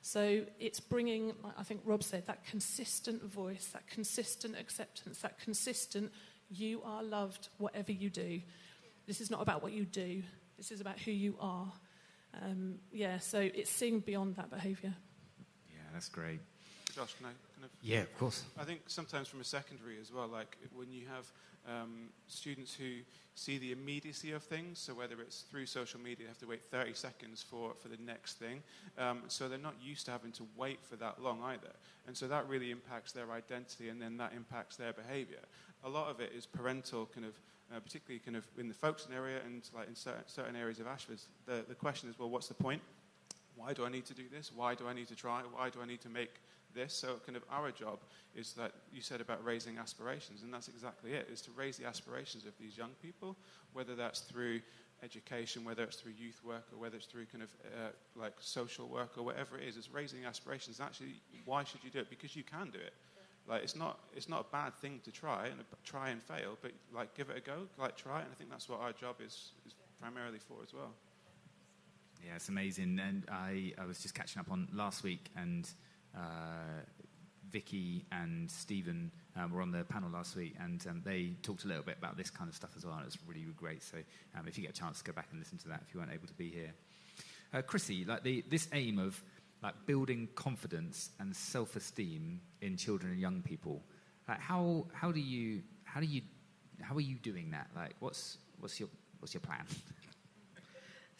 So 0.00 0.42
it's 0.60 0.78
bringing, 0.78 1.32
I 1.58 1.64
think 1.64 1.80
Rob 1.84 2.02
said, 2.04 2.26
that 2.26 2.46
consistent 2.46 3.22
voice, 3.24 3.66
that 3.72 3.86
consistent 3.88 4.56
acceptance, 4.58 5.18
that 5.22 5.38
consistent, 5.40 6.12
you 6.50 6.80
are 6.84 7.02
loved 7.02 7.48
whatever 7.58 7.92
you 7.92 8.08
do. 8.08 8.40
This 9.06 9.20
is 9.20 9.30
not 9.30 9.42
about 9.42 9.62
what 9.62 9.72
you 9.72 9.84
do, 9.84 10.22
this 10.56 10.70
is 10.70 10.80
about 10.80 10.98
who 11.00 11.10
you 11.10 11.34
are. 11.40 11.72
Um, 12.42 12.76
yeah, 12.92 13.18
so 13.18 13.40
it's 13.40 13.70
seeing 13.70 14.00
beyond 14.00 14.36
that 14.36 14.50
behaviour. 14.50 14.94
Yeah, 15.70 15.82
that's 15.92 16.08
great. 16.08 16.40
Josh, 16.94 17.14
can 17.14 17.26
I 17.26 17.30
kind 17.58 17.70
of? 17.70 17.70
Yeah, 17.82 18.00
of 18.00 18.18
course. 18.18 18.44
I 18.58 18.64
think 18.64 18.82
sometimes 18.86 19.28
from 19.28 19.40
a 19.40 19.44
secondary 19.44 19.98
as 20.00 20.12
well, 20.12 20.28
like 20.28 20.56
when 20.74 20.92
you 20.92 21.06
have 21.06 21.30
um, 21.68 22.08
students 22.28 22.74
who 22.74 23.00
see 23.34 23.58
the 23.58 23.72
immediacy 23.72 24.32
of 24.32 24.42
things, 24.42 24.78
so 24.78 24.94
whether 24.94 25.20
it's 25.20 25.42
through 25.42 25.66
social 25.66 26.00
media, 26.00 26.18
they 26.20 26.28
have 26.28 26.38
to 26.38 26.46
wait 26.46 26.62
30 26.62 26.94
seconds 26.94 27.44
for, 27.48 27.72
for 27.80 27.88
the 27.88 27.98
next 28.04 28.34
thing. 28.38 28.62
Um, 28.96 29.22
so 29.28 29.48
they're 29.48 29.58
not 29.58 29.74
used 29.82 30.06
to 30.06 30.12
having 30.12 30.32
to 30.32 30.46
wait 30.56 30.78
for 30.82 30.96
that 30.96 31.22
long 31.22 31.40
either. 31.44 31.72
And 32.06 32.16
so 32.16 32.26
that 32.28 32.48
really 32.48 32.70
impacts 32.70 33.12
their 33.12 33.30
identity 33.32 33.88
and 33.88 34.00
then 34.00 34.16
that 34.18 34.32
impacts 34.34 34.76
their 34.76 34.92
behavior. 34.92 35.40
A 35.84 35.88
lot 35.88 36.08
of 36.08 36.20
it 36.20 36.32
is 36.36 36.46
parental 36.46 37.08
kind 37.12 37.26
of. 37.26 37.34
Uh, 37.70 37.78
particularly 37.80 38.18
kind 38.18 38.34
of 38.34 38.46
in 38.56 38.66
the 38.66 38.72
Folkestone 38.72 39.14
area 39.14 39.40
and 39.44 39.60
like 39.76 39.86
in 39.88 39.94
certain, 39.94 40.22
certain 40.24 40.56
areas 40.56 40.80
of 40.80 40.86
Ashford, 40.86 41.18
the, 41.44 41.62
the 41.68 41.74
question 41.74 42.08
is, 42.08 42.18
well, 42.18 42.30
what's 42.30 42.48
the 42.48 42.54
point? 42.54 42.80
Why 43.56 43.74
do 43.74 43.84
I 43.84 43.90
need 43.90 44.06
to 44.06 44.14
do 44.14 44.22
this? 44.32 44.50
Why 44.56 44.74
do 44.74 44.88
I 44.88 44.94
need 44.94 45.08
to 45.08 45.14
try? 45.14 45.42
Why 45.52 45.68
do 45.68 45.80
I 45.82 45.84
need 45.84 46.00
to 46.00 46.08
make 46.08 46.30
this. 46.74 46.94
So, 46.94 47.16
kind 47.24 47.36
of 47.36 47.42
our 47.50 47.70
job 47.70 47.98
is 48.34 48.52
that 48.54 48.72
you 48.92 49.02
said 49.02 49.20
about 49.20 49.44
raising 49.44 49.78
aspirations, 49.78 50.42
and 50.42 50.52
that's 50.52 50.68
exactly 50.68 51.12
it: 51.12 51.28
is 51.32 51.40
to 51.42 51.50
raise 51.52 51.76
the 51.76 51.86
aspirations 51.86 52.44
of 52.44 52.52
these 52.60 52.76
young 52.76 52.90
people, 53.02 53.36
whether 53.72 53.94
that's 53.94 54.20
through 54.20 54.60
education, 55.02 55.64
whether 55.64 55.82
it's 55.84 55.96
through 55.96 56.12
youth 56.18 56.40
work, 56.44 56.64
or 56.72 56.78
whether 56.78 56.96
it's 56.96 57.06
through 57.06 57.26
kind 57.26 57.42
of 57.42 57.50
uh, 57.64 57.90
like 58.16 58.34
social 58.40 58.88
work, 58.88 59.16
or 59.16 59.22
whatever 59.22 59.58
it 59.58 59.68
is. 59.68 59.76
It's 59.76 59.90
raising 59.90 60.24
aspirations. 60.24 60.80
Actually, 60.80 61.20
why 61.44 61.64
should 61.64 61.82
you 61.84 61.90
do 61.90 62.00
it? 62.00 62.10
Because 62.10 62.34
you 62.34 62.44
can 62.44 62.70
do 62.70 62.78
it. 62.78 62.94
Like 63.48 63.62
it's 63.62 63.76
not 63.76 63.98
it's 64.14 64.28
not 64.28 64.46
a 64.48 64.52
bad 64.52 64.74
thing 64.76 65.00
to 65.04 65.10
try 65.10 65.46
and 65.46 65.64
try 65.84 66.10
and 66.10 66.22
fail, 66.22 66.58
but 66.60 66.72
like 66.94 67.14
give 67.14 67.30
it 67.30 67.38
a 67.38 67.40
go, 67.40 67.66
like 67.78 67.96
try. 67.96 68.20
And 68.20 68.28
I 68.30 68.34
think 68.34 68.50
that's 68.50 68.68
what 68.68 68.80
our 68.80 68.92
job 68.92 69.16
is 69.24 69.52
is 69.66 69.74
primarily 70.00 70.38
for 70.38 70.56
as 70.62 70.74
well. 70.74 70.92
Yeah, 72.24 72.36
it's 72.36 72.48
amazing. 72.48 73.00
And 73.00 73.24
I, 73.30 73.72
I 73.78 73.86
was 73.86 74.00
just 74.00 74.14
catching 74.14 74.40
up 74.40 74.50
on 74.50 74.68
last 74.72 75.02
week, 75.02 75.30
and 75.36 75.68
Vicky 77.50 78.04
and 78.12 78.50
Stephen 78.50 79.10
uh, 79.36 79.46
were 79.48 79.62
on 79.62 79.70
the 79.70 79.84
panel 79.84 80.10
last 80.10 80.36
week, 80.36 80.54
and 80.60 80.84
um, 80.88 81.02
they 81.04 81.32
talked 81.42 81.64
a 81.64 81.68
little 81.68 81.82
bit 81.82 81.96
about 81.98 82.16
this 82.16 82.30
kind 82.30 82.48
of 82.48 82.54
stuff 82.54 82.70
as 82.76 82.84
well. 82.84 82.94
And 82.94 83.02
it 83.02 83.06
was 83.06 83.18
really, 83.26 83.40
really 83.40 83.54
great. 83.54 83.82
So 83.82 83.96
um, 84.38 84.46
if 84.46 84.58
you 84.58 84.64
get 84.64 84.76
a 84.76 84.80
chance, 84.80 85.02
go 85.02 85.12
back 85.12 85.28
and 85.30 85.38
listen 85.38 85.58
to 85.58 85.68
that 85.68 85.82
if 85.86 85.94
you 85.94 86.00
weren't 86.00 86.12
able 86.12 86.26
to 86.26 86.34
be 86.34 86.50
here. 86.50 86.72
Uh, 87.52 87.62
Chrissie, 87.62 88.04
like 88.04 88.22
the, 88.22 88.44
this 88.50 88.68
aim 88.72 88.98
of 88.98 89.22
like 89.62 89.74
building 89.86 90.28
confidence 90.34 91.10
and 91.18 91.34
self-esteem 91.34 92.40
in 92.60 92.76
children 92.76 93.12
and 93.12 93.20
young 93.20 93.42
people, 93.42 93.82
like 94.28 94.40
how 94.40 94.86
how 94.92 95.10
do 95.10 95.20
you 95.20 95.62
how 95.84 96.00
do 96.00 96.06
you 96.06 96.22
how 96.80 96.94
are 96.94 97.00
you 97.00 97.16
doing 97.16 97.50
that? 97.52 97.68
Like 97.74 97.94
what's 98.00 98.36
what's 98.60 98.78
your 98.78 98.88
what's 99.20 99.34
your 99.34 99.40
plan? 99.40 99.64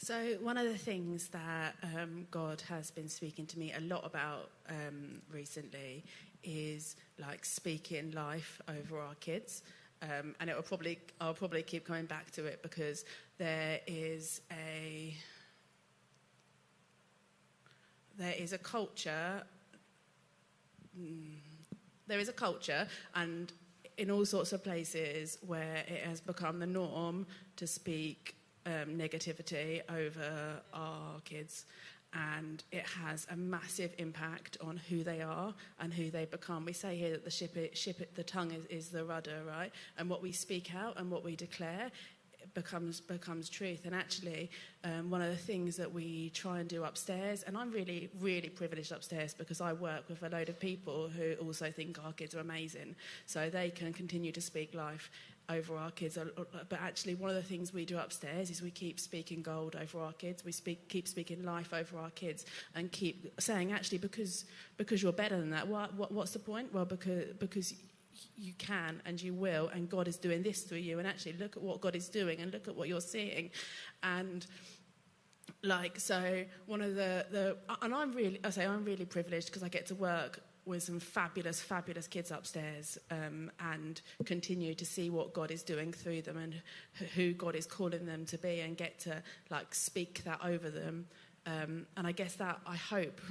So, 0.00 0.36
one 0.40 0.56
of 0.56 0.64
the 0.64 0.78
things 0.78 1.26
that 1.30 1.74
um, 1.82 2.28
God 2.30 2.62
has 2.68 2.88
been 2.88 3.08
speaking 3.08 3.46
to 3.46 3.58
me 3.58 3.72
a 3.76 3.80
lot 3.80 4.06
about 4.06 4.50
um, 4.68 5.20
recently 5.28 6.04
is 6.44 6.94
like 7.18 7.44
speaking 7.44 8.12
life 8.12 8.60
over 8.68 9.00
our 9.00 9.16
kids. 9.16 9.64
Um, 10.00 10.36
and 10.38 10.48
it 10.48 10.54
will 10.54 10.62
probably, 10.62 11.00
I'll 11.20 11.34
probably 11.34 11.64
keep 11.64 11.84
coming 11.84 12.06
back 12.06 12.30
to 12.32 12.46
it 12.46 12.62
because 12.62 13.04
there 13.38 13.80
is 13.88 14.40
a 14.52 15.16
there 18.16 18.34
is 18.38 18.52
a 18.52 18.58
culture. 18.58 19.42
Mm, 20.98 21.38
there 22.06 22.20
is 22.20 22.28
a 22.28 22.32
culture, 22.32 22.86
and 23.16 23.52
in 23.96 24.12
all 24.12 24.24
sorts 24.24 24.52
of 24.52 24.62
places 24.62 25.38
where 25.44 25.84
it 25.88 26.02
has 26.06 26.20
become 26.20 26.60
the 26.60 26.66
norm 26.66 27.26
to 27.56 27.66
speak 27.66 28.36
um, 28.68 28.96
negativity 28.96 29.80
over 29.88 30.60
our 30.72 31.20
kids. 31.24 31.64
And 32.14 32.62
it 32.72 32.84
has 32.84 33.26
a 33.30 33.36
massive 33.36 33.92
impact 33.98 34.56
on 34.62 34.78
who 34.88 35.04
they 35.04 35.20
are 35.20 35.54
and 35.78 35.92
who 35.92 36.10
they 36.10 36.24
become. 36.24 36.64
We 36.64 36.72
say 36.72 36.96
here 36.96 37.10
that 37.10 37.24
the 37.24 37.30
ship, 37.30 37.54
ship 37.74 38.14
the 38.14 38.24
tongue 38.24 38.52
is, 38.52 38.64
is 38.66 38.88
the 38.88 39.04
rudder, 39.04 39.42
right? 39.46 39.70
And 39.98 40.08
what 40.08 40.22
we 40.22 40.32
speak 40.32 40.74
out 40.74 40.98
and 40.98 41.10
what 41.10 41.22
we 41.22 41.36
declare 41.36 41.90
becomes 42.54 43.00
becomes 43.00 43.50
truth. 43.50 43.82
And 43.84 43.94
actually, 43.94 44.50
um, 44.84 45.10
one 45.10 45.20
of 45.20 45.30
the 45.30 45.36
things 45.36 45.76
that 45.76 45.92
we 45.92 46.30
try 46.30 46.60
and 46.60 46.68
do 46.68 46.84
upstairs, 46.84 47.42
and 47.42 47.58
I'm 47.58 47.70
really 47.70 48.08
really 48.20 48.48
privileged 48.48 48.90
upstairs 48.90 49.34
because 49.34 49.60
I 49.60 49.74
work 49.74 50.08
with 50.08 50.22
a 50.22 50.30
load 50.30 50.48
of 50.48 50.58
people 50.58 51.08
who 51.08 51.34
also 51.44 51.70
think 51.70 51.98
our 52.02 52.12
kids 52.12 52.34
are 52.34 52.40
amazing, 52.40 52.96
so 53.26 53.50
they 53.50 53.68
can 53.70 53.92
continue 53.92 54.32
to 54.32 54.40
speak 54.40 54.74
life 54.74 55.10
over 55.48 55.76
our 55.76 55.90
kids. 55.90 56.18
But 56.68 56.80
actually, 56.80 57.14
one 57.14 57.30
of 57.30 57.36
the 57.36 57.42
things 57.42 57.72
we 57.72 57.84
do 57.84 57.98
upstairs 57.98 58.50
is 58.50 58.62
we 58.62 58.70
keep 58.70 59.00
speaking 59.00 59.42
gold 59.42 59.76
over 59.76 60.00
our 60.00 60.12
kids. 60.12 60.44
We 60.44 60.52
speak, 60.52 60.88
keep 60.88 61.08
speaking 61.08 61.42
life 61.44 61.72
over 61.72 61.98
our 61.98 62.10
kids, 62.10 62.44
and 62.74 62.90
keep 62.92 63.32
saying, 63.40 63.72
actually, 63.72 63.98
because 63.98 64.44
because 64.76 65.02
you're 65.02 65.12
better 65.12 65.38
than 65.38 65.50
that. 65.50 65.66
What, 65.66 65.94
what, 65.94 66.12
what's 66.12 66.32
the 66.32 66.38
point? 66.38 66.72
Well, 66.72 66.84
because 66.84 67.32
because 67.38 67.74
you 68.36 68.52
can 68.58 69.00
and 69.06 69.20
you 69.20 69.32
will, 69.32 69.68
and 69.68 69.88
God 69.88 70.08
is 70.08 70.16
doing 70.16 70.42
this 70.42 70.62
through 70.62 70.78
you. 70.78 70.98
And 70.98 71.06
actually, 71.06 71.34
look 71.34 71.56
at 71.56 71.62
what 71.62 71.80
God 71.80 71.96
is 71.96 72.08
doing, 72.08 72.40
and 72.40 72.52
look 72.52 72.68
at 72.68 72.76
what 72.76 72.88
you're 72.88 73.00
seeing, 73.00 73.50
and 74.02 74.46
like 75.64 75.98
so 75.98 76.44
one 76.66 76.80
of 76.80 76.94
the 76.94 77.26
the 77.30 77.56
and 77.82 77.94
I'm 77.94 78.12
really 78.12 78.38
I 78.44 78.50
say 78.50 78.66
I'm 78.66 78.84
really 78.84 79.04
privileged 79.04 79.46
because 79.46 79.62
I 79.62 79.68
get 79.68 79.86
to 79.86 79.94
work 79.94 80.40
with 80.68 80.82
some 80.82 81.00
fabulous, 81.00 81.60
fabulous 81.60 82.06
kids 82.06 82.30
upstairs 82.30 82.98
um, 83.10 83.50
and 83.58 84.00
continue 84.24 84.74
to 84.74 84.84
see 84.84 85.10
what 85.10 85.32
God 85.32 85.50
is 85.50 85.62
doing 85.62 85.92
through 85.92 86.22
them 86.22 86.36
and 86.36 86.54
who 87.14 87.32
God 87.32 87.56
is 87.56 87.66
calling 87.66 88.04
them 88.06 88.26
to 88.26 88.38
be 88.38 88.60
and 88.60 88.76
get 88.76 88.98
to 89.00 89.22
like 89.50 89.74
speak 89.74 90.22
that 90.24 90.40
over 90.44 90.70
them. 90.70 91.06
Um, 91.46 91.86
and 91.96 92.06
I 92.06 92.12
guess 92.12 92.34
that 92.34 92.60
I 92.66 92.76
hope. 92.76 93.20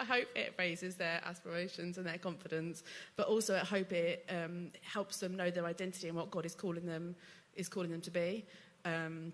I 0.00 0.04
hope 0.04 0.28
it 0.36 0.54
raises 0.56 0.94
their 0.94 1.20
aspirations 1.24 1.98
and 1.98 2.06
their 2.06 2.18
confidence, 2.18 2.84
but 3.16 3.26
also 3.26 3.56
I 3.56 3.64
hope 3.64 3.92
it 3.92 4.24
um, 4.30 4.70
helps 4.82 5.16
them 5.16 5.36
know 5.36 5.50
their 5.50 5.66
identity 5.66 6.06
and 6.06 6.16
what 6.16 6.30
God 6.30 6.46
is 6.46 6.54
calling 6.54 6.86
them 6.86 7.16
is 7.56 7.68
calling 7.68 7.90
them 7.90 8.00
to 8.02 8.10
be. 8.12 8.44
Um, 8.84 9.32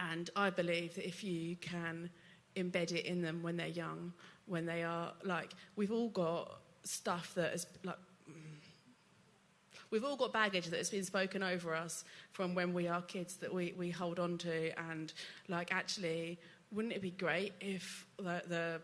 and 0.00 0.30
I 0.34 0.50
believe 0.50 0.96
that 0.96 1.06
if 1.06 1.22
you 1.22 1.54
can 1.56 2.10
embed 2.56 2.92
it 2.92 3.06
in 3.06 3.22
them 3.22 3.42
when 3.42 3.56
they're 3.56 3.68
young, 3.68 4.12
when 4.46 4.66
they 4.66 4.82
are 4.82 5.12
like, 5.24 5.52
we've 5.76 5.92
all 5.92 6.08
got 6.08 6.60
stuff 6.82 7.34
that 7.34 7.54
is 7.54 7.66
like, 7.82 7.96
we've 9.90 10.04
all 10.04 10.16
got 10.16 10.32
baggage 10.32 10.66
that 10.66 10.76
has 10.76 10.90
been 10.90 11.04
spoken 11.04 11.42
over 11.42 11.74
us 11.74 12.04
from 12.32 12.54
when 12.54 12.74
we 12.74 12.88
are 12.88 13.02
kids 13.02 13.36
that 13.36 13.52
we, 13.52 13.74
we 13.76 13.90
hold 13.90 14.18
on 14.18 14.38
to. 14.38 14.78
And 14.90 15.12
like, 15.48 15.72
actually, 15.72 16.38
wouldn't 16.72 16.94
it 16.94 17.02
be 17.02 17.12
great 17.12 17.52
if 17.60 18.06
the, 18.18 18.42
the 18.48 18.80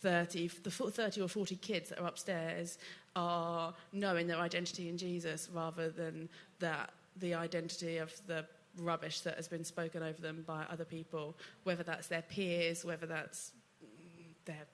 30, 0.00 0.50
the 0.62 0.70
30 0.70 1.20
or 1.20 1.28
40 1.28 1.56
kids 1.56 1.90
that 1.90 2.00
are 2.00 2.06
upstairs 2.06 2.78
are 3.14 3.74
knowing 3.92 4.26
their 4.26 4.38
identity 4.38 4.88
in 4.88 4.96
Jesus 4.96 5.48
rather 5.52 5.90
than 5.90 6.28
that 6.58 6.90
the 7.16 7.34
identity 7.34 7.98
of 7.98 8.12
the 8.26 8.44
rubbish 8.78 9.20
that 9.20 9.36
has 9.36 9.48
been 9.48 9.64
spoken 9.64 10.02
over 10.02 10.20
them 10.20 10.44
by 10.46 10.64
other 10.70 10.84
people, 10.84 11.36
whether 11.64 11.82
that's 11.82 12.06
their 12.06 12.22
peers, 12.22 12.84
whether 12.84 13.06
that's 13.06 13.52
their 14.44 14.66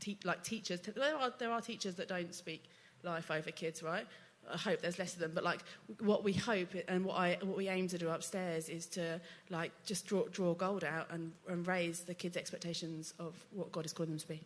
te- 0.00 0.18
like 0.24 0.42
teachers. 0.42 0.80
There 0.80 1.16
are 1.16 1.32
there 1.38 1.50
are 1.50 1.60
teachers 1.60 1.94
that 1.96 2.08
don't 2.08 2.34
speak 2.34 2.64
life 3.02 3.30
over 3.30 3.50
kids, 3.50 3.82
right? 3.82 4.06
I 4.52 4.58
hope 4.58 4.82
there's 4.82 4.98
less 4.98 5.14
of 5.14 5.20
them, 5.20 5.32
but 5.34 5.42
like 5.42 5.60
what 6.00 6.22
we 6.22 6.32
hope 6.32 6.68
and 6.88 7.04
what 7.04 7.16
I 7.16 7.38
what 7.42 7.56
we 7.56 7.68
aim 7.68 7.88
to 7.88 7.98
do 7.98 8.10
upstairs 8.10 8.68
is 8.68 8.86
to 8.88 9.20
like 9.48 9.72
just 9.84 10.06
draw 10.06 10.24
draw 10.30 10.54
gold 10.54 10.84
out 10.84 11.10
and, 11.10 11.32
and 11.48 11.66
raise 11.66 12.00
the 12.00 12.14
kids' 12.14 12.36
expectations 12.36 13.14
of 13.18 13.34
what 13.52 13.72
God 13.72 13.86
is 13.86 13.92
calling 13.92 14.10
them 14.10 14.18
to 14.18 14.28
be. 14.28 14.40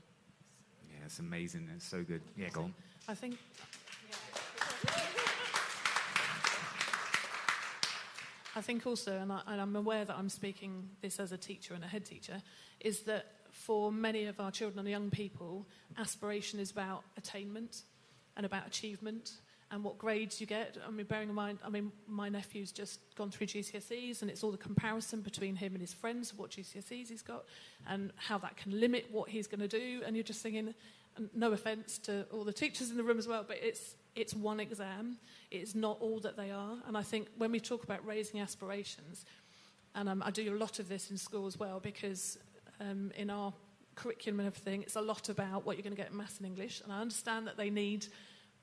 Yeah, 0.89 1.05
it's 1.05 1.19
amazing. 1.19 1.69
It's 1.75 1.87
so 1.87 2.03
good. 2.03 2.23
Yeah, 2.37 2.51
go 2.51 2.63
on. 2.63 2.75
I 3.09 3.15
think 3.15 3.39
I 8.59 8.61
think 8.61 8.87
also, 8.89 9.17
and, 9.17 9.31
I, 9.31 9.41
and 9.47 9.61
I'm 9.61 9.77
aware 9.77 10.05
that 10.05 10.17
I'm 10.19 10.29
speaking 10.29 10.89
this 11.01 11.21
as 11.21 11.31
a 11.31 11.37
teacher 11.37 11.75
and 11.75 11.85
a 11.85 11.87
head 11.87 12.05
teacher, 12.05 12.43
is 12.81 13.01
that 13.03 13.27
for 13.59 13.91
many 13.91 14.27
of 14.27 14.39
our 14.41 14.51
children 14.51 14.79
and 14.79 14.89
young 14.89 15.11
people, 15.11 15.67
aspiration 15.99 16.61
is 16.61 16.71
about 16.71 17.03
attainment 17.17 17.83
and 18.37 18.47
about 18.47 18.67
achievement 18.67 19.33
and 19.71 19.85
what 19.85 19.99
grades 19.99 20.41
you 20.41 20.47
get. 20.47 20.79
I 20.87 20.91
mean, 20.91 21.07
bearing 21.07 21.29
in 21.29 21.35
mind, 21.35 21.59
I 21.65 21.69
mean, 21.69 21.93
my 22.07 22.29
nephew's 22.29 22.73
just 22.73 23.01
gone 23.17 23.31
through 23.31 23.49
GCSEs, 23.49 24.23
and 24.23 24.31
it's 24.31 24.43
all 24.43 24.53
the 24.53 24.57
comparison 24.57 25.21
between 25.21 25.57
him 25.57 25.73
and 25.73 25.81
his 25.81 25.93
friends 25.93 26.33
what 26.33 26.51
GCSEs 26.51 27.09
he's 27.09 27.23
got, 27.23 27.45
and 27.87 28.13
how 28.17 28.39
that 28.39 28.57
can 28.57 28.79
limit 28.81 29.07
what 29.11 29.29
he's 29.29 29.47
going 29.47 29.61
to 29.61 29.69
do. 29.69 30.03
And 30.07 30.17
you're 30.17 30.23
just 30.23 30.41
thinking, 30.41 30.73
no 31.35 31.53
offence 31.53 31.99
to 31.99 32.27
all 32.33 32.45
the 32.45 32.53
teachers 32.53 32.91
in 32.91 32.97
the 32.97 33.03
room 33.03 33.19
as 33.19 33.27
well, 33.27 33.45
but 33.47 33.59
it's 33.61 33.97
it's 34.15 34.35
one 34.35 34.59
exam. 34.61 35.19
It's 35.51 35.75
not 35.75 35.99
all 36.01 36.19
that 36.21 36.37
they 36.37 36.51
are. 36.51 36.77
And 36.87 36.97
I 36.97 37.03
think 37.03 37.29
when 37.37 37.53
we 37.53 37.61
talk 37.61 37.85
about 37.85 38.05
raising 38.07 38.41
aspirations, 38.41 39.25
and 39.95 40.09
um, 40.09 40.23
I 40.25 40.31
do 40.31 40.55
a 40.55 40.57
lot 40.57 40.79
of 40.79 40.89
this 40.89 41.11
in 41.11 41.19
school 41.19 41.47
as 41.47 41.59
well, 41.59 41.81
because 41.81 42.39
um, 42.81 43.13
in 43.17 43.31
our 43.31 43.53
curriculum 43.95 44.41
and 44.41 44.47
everything, 44.47 44.83
it's 44.83 44.97
a 44.97 45.01
lot 45.01 45.29
about 45.29 45.67
what 45.67 45.77
you're 45.77 45.83
going 45.83 45.97
to 45.97 46.01
get 46.01 46.11
in 46.11 46.17
maths 46.17 46.39
and 46.39 46.47
English. 46.47 46.81
And 46.83 46.93
I 46.93 47.01
understand 47.01 47.47
that 47.47 47.57
they 47.57 47.71
need 47.71 48.07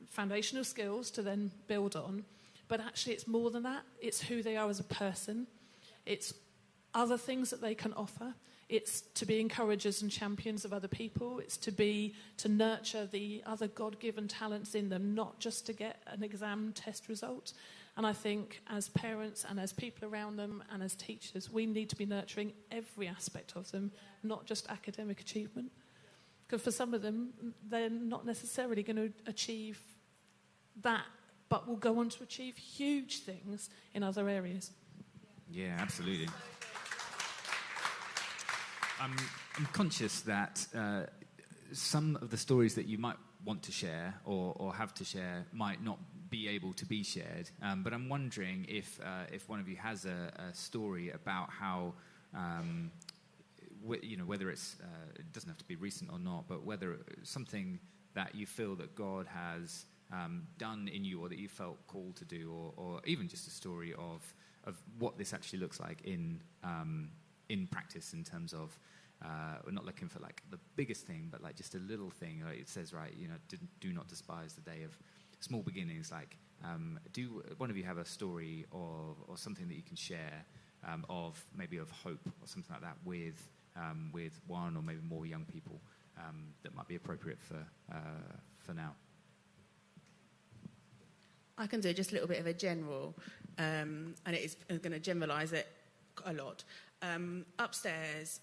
foundational 0.07 0.63
skills 0.63 1.11
to 1.11 1.21
then 1.21 1.51
build 1.67 1.95
on. 1.95 2.25
But 2.67 2.79
actually, 2.79 3.13
it's 3.13 3.27
more 3.27 3.51
than 3.51 3.63
that. 3.63 3.83
It's 4.01 4.21
who 4.21 4.41
they 4.41 4.57
are 4.57 4.69
as 4.69 4.79
a 4.79 4.83
person. 4.83 5.47
It's 6.05 6.33
other 6.93 7.17
things 7.17 7.49
that 7.49 7.61
they 7.61 7.75
can 7.75 7.93
offer. 7.93 8.33
It's 8.67 9.01
to 9.01 9.25
be 9.25 9.39
encouragers 9.39 10.01
and 10.01 10.09
champions 10.09 10.65
of 10.65 10.73
other 10.73 10.87
people. 10.87 11.39
It's 11.39 11.57
to 11.57 11.71
be 11.71 12.15
to 12.37 12.49
nurture 12.49 13.05
the 13.05 13.43
other 13.45 13.67
God-given 13.67 14.27
talents 14.27 14.73
in 14.73 14.89
them, 14.89 15.13
not 15.13 15.39
just 15.39 15.67
to 15.67 15.73
get 15.73 16.01
an 16.07 16.23
exam 16.23 16.73
test 16.73 17.07
result. 17.07 17.53
And 17.97 18.05
I 18.05 18.11
think 18.11 18.61
as 18.67 18.89
parents 18.89 19.45
and 19.49 19.59
as 19.59 19.71
people 19.71 20.09
around 20.09 20.35
them 20.35 20.63
and 20.71 20.83
as 20.83 20.95
teachers, 20.95 21.49
we 21.49 21.65
need 21.65 21.89
to 21.89 21.95
be 21.95 22.05
nurturing 22.05 22.51
every 22.69 23.07
aspect 23.07 23.53
of 23.55 23.71
them, 23.71 23.91
not 24.21 24.45
just 24.45 24.69
academic 24.69 25.21
achievement. 25.21 25.71
Because 26.45 26.61
for 26.61 26.71
some 26.71 26.93
of 26.93 27.01
them, 27.01 27.53
they're 27.67 27.89
not 27.89 28.25
necessarily 28.25 28.83
going 28.83 28.97
to 28.97 29.11
achieve 29.27 29.79
that, 30.81 31.05
but 31.47 31.67
will 31.67 31.77
go 31.77 31.99
on 31.99 32.09
to 32.09 32.23
achieve 32.23 32.57
huge 32.57 33.19
things 33.19 33.69
in 33.93 34.03
other 34.03 34.27
areas. 34.27 34.71
Yeah, 35.49 35.77
absolutely. 35.79 36.27
I'm, 38.99 39.15
I'm 39.57 39.65
conscious 39.67 40.21
that 40.21 40.67
uh, 40.75 41.03
some 41.71 42.17
of 42.21 42.29
the 42.29 42.37
stories 42.37 42.75
that 42.75 42.87
you 42.87 42.97
might 42.97 43.17
want 43.45 43.63
to 43.63 43.71
share 43.71 44.15
or, 44.25 44.53
or 44.57 44.73
have 44.73 44.93
to 44.95 45.05
share 45.05 45.45
might 45.53 45.83
not 45.83 45.99
be 46.35 46.47
able 46.49 46.73
to 46.73 46.85
be 46.85 47.01
shared. 47.03 47.49
Um, 47.61 47.81
but 47.83 47.93
I'm 47.93 48.09
wondering 48.09 48.65
if, 48.67 48.99
uh, 49.01 49.25
if 49.31 49.47
one 49.47 49.59
of 49.59 49.67
you 49.69 49.77
has 49.77 50.05
a, 50.05 50.19
a 50.49 50.53
story 50.53 51.11
about 51.11 51.49
how 51.49 51.93
um, 52.33 52.91
you 54.01 54.17
know, 54.17 54.25
whether 54.25 54.49
it's, 54.49 54.75
uh, 54.81 55.21
it 55.21 55.31
doesn't 55.31 55.49
have 55.49 55.57
to 55.59 55.67
be 55.73 55.75
recent 55.75 56.11
or 56.11 56.19
not, 56.19 56.47
but 56.47 56.65
whether 56.65 56.97
something 57.23 57.79
that 58.15 58.35
you 58.35 58.45
feel 58.45 58.75
that 58.75 58.95
God 58.95 59.27
has 59.27 59.85
um, 60.11 60.47
done 60.57 60.89
in 60.93 61.05
you 61.05 61.21
or 61.21 61.29
that 61.29 61.37
you 61.37 61.47
felt 61.47 61.77
called 61.87 62.15
to 62.17 62.25
do, 62.25 62.51
or, 62.51 62.73
or, 62.75 63.01
even 63.05 63.27
just 63.27 63.47
a 63.47 63.51
story 63.51 63.93
of, 63.93 64.21
of 64.65 64.75
what 64.99 65.17
this 65.17 65.33
actually 65.33 65.59
looks 65.59 65.79
like 65.79 66.01
in, 66.03 66.41
um, 66.63 67.09
in 67.49 67.67
practice 67.67 68.13
in 68.13 68.23
terms 68.23 68.53
of, 68.53 68.77
uh, 69.23 69.55
we're 69.65 69.71
not 69.71 69.85
looking 69.85 70.09
for 70.09 70.19
like 70.19 70.41
the 70.51 70.59
biggest 70.75 71.07
thing, 71.07 71.29
but 71.31 71.41
like 71.41 71.55
just 71.55 71.75
a 71.75 71.79
little 71.79 72.09
thing. 72.09 72.43
Like 72.45 72.59
it 72.59 72.69
says, 72.69 72.93
right, 72.93 73.13
you 73.17 73.27
know, 73.27 73.35
do 73.79 73.93
not 73.93 74.07
despise 74.07 74.53
the 74.53 74.61
day 74.61 74.83
of 74.83 74.97
small 75.45 75.61
beginnings. 75.61 76.11
Like, 76.11 76.37
um, 76.63 76.99
do 77.13 77.43
one 77.57 77.69
of 77.69 77.77
you 77.77 77.83
have 77.83 77.97
a 77.97 78.05
story 78.05 78.65
or, 78.71 79.15
or 79.27 79.37
something 79.37 79.67
that 79.67 79.75
you 79.75 79.83
can 79.83 79.95
share 79.95 80.45
um, 80.87 81.05
of 81.09 81.43
maybe 81.55 81.77
of 81.77 81.89
hope 81.91 82.27
or 82.41 82.47
something 82.47 82.73
like 82.73 82.81
that 82.81 82.97
with 83.05 83.49
um, 83.75 84.09
with 84.13 84.39
one 84.47 84.75
or 84.77 84.81
maybe 84.81 85.01
more 85.07 85.25
young 85.25 85.45
people 85.45 85.81
um, 86.17 86.53
that 86.63 86.73
might 86.73 86.87
be 86.87 86.95
appropriate 86.95 87.39
for, 87.41 87.61
uh, 87.91 88.37
for 88.57 88.73
now? 88.73 88.93
I 91.57 91.67
can 91.67 91.81
do 91.81 91.93
just 91.93 92.11
a 92.11 92.13
little 92.13 92.27
bit 92.27 92.39
of 92.39 92.47
a 92.47 92.53
general, 92.53 93.15
um, 93.57 94.15
and 94.25 94.35
it 94.35 94.43
is 94.43 94.55
going 94.79 94.93
to 94.93 94.99
generalise 94.99 95.51
it 95.51 95.67
a 96.25 96.33
lot. 96.33 96.63
Um, 97.01 97.45
upstairs, 97.59 98.39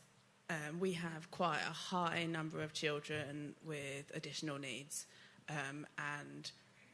we 0.79 0.93
have 0.93 1.31
quite 1.31 1.61
a 1.67 1.73
high 1.73 2.27
number 2.27 2.61
of 2.61 2.75
children 2.75 3.55
with 3.65 4.13
additional 4.15 4.59
needs, 4.59 5.07
and 5.49 6.53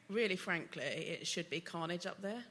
really, 0.08 0.36
frankly, 0.36 0.82
it 0.82 1.26
should 1.26 1.48
be 1.50 1.60
carnage 1.60 2.06
up 2.06 2.20
there 2.22 2.44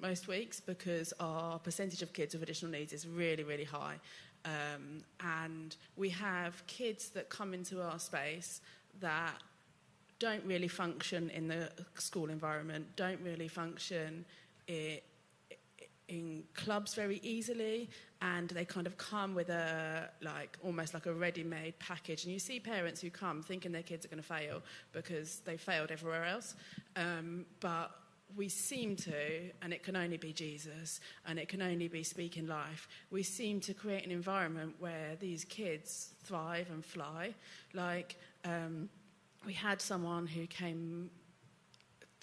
most 0.00 0.28
weeks 0.28 0.60
because 0.60 1.12
our 1.20 1.58
percentage 1.58 2.02
of 2.02 2.12
kids 2.12 2.34
with 2.34 2.42
additional 2.42 2.72
needs 2.72 2.92
is 2.92 3.06
really, 3.06 3.44
really 3.44 3.64
high. 3.64 3.98
Um, 4.44 5.04
and 5.20 5.76
we 5.96 6.08
have 6.10 6.66
kids 6.66 7.10
that 7.10 7.28
come 7.28 7.54
into 7.54 7.80
our 7.80 7.98
space 7.98 8.60
that 9.00 9.40
don't 10.18 10.44
really 10.44 10.68
function 10.68 11.30
in 11.30 11.48
the 11.48 11.70
school 11.94 12.30
environment, 12.30 12.86
don't 12.96 13.20
really 13.22 13.48
function 13.48 14.24
in, 14.66 14.98
in 16.08 16.42
clubs 16.54 16.94
very 16.94 17.20
easily, 17.22 17.88
and 18.22 18.48
they 18.50 18.64
kind 18.64 18.86
of 18.86 18.96
come 18.96 19.34
with 19.34 19.50
a 19.50 20.08
like 20.22 20.56
almost 20.62 20.94
like 20.94 21.06
a 21.06 21.12
ready-made 21.12 21.78
package. 21.78 22.24
And 22.24 22.32
you 22.32 22.38
see 22.38 22.58
parents 22.60 23.00
who 23.00 23.10
come 23.10 23.42
thinking 23.42 23.72
their 23.72 23.82
kids 23.82 24.06
are 24.06 24.08
going 24.08 24.22
to 24.22 24.28
fail 24.28 24.62
because 24.92 25.40
they 25.44 25.56
failed 25.56 25.90
everywhere 25.90 26.24
else, 26.24 26.54
um, 26.96 27.44
but 27.60 27.90
we 28.34 28.48
seem 28.48 28.96
to, 28.96 29.50
and 29.60 29.74
it 29.74 29.82
can 29.82 29.94
only 29.94 30.16
be 30.16 30.32
Jesus, 30.32 31.00
and 31.26 31.38
it 31.38 31.48
can 31.48 31.60
only 31.60 31.88
be 31.88 32.02
speaking 32.02 32.46
life, 32.46 32.88
we 33.10 33.22
seem 33.22 33.60
to 33.60 33.74
create 33.74 34.06
an 34.06 34.10
environment 34.10 34.74
where 34.78 35.16
these 35.20 35.44
kids 35.44 36.14
thrive 36.24 36.68
and 36.70 36.82
fly. 36.82 37.34
Like, 37.74 38.16
um, 38.46 38.88
we 39.44 39.52
had 39.52 39.82
someone 39.82 40.26
who 40.26 40.46
came 40.46 41.10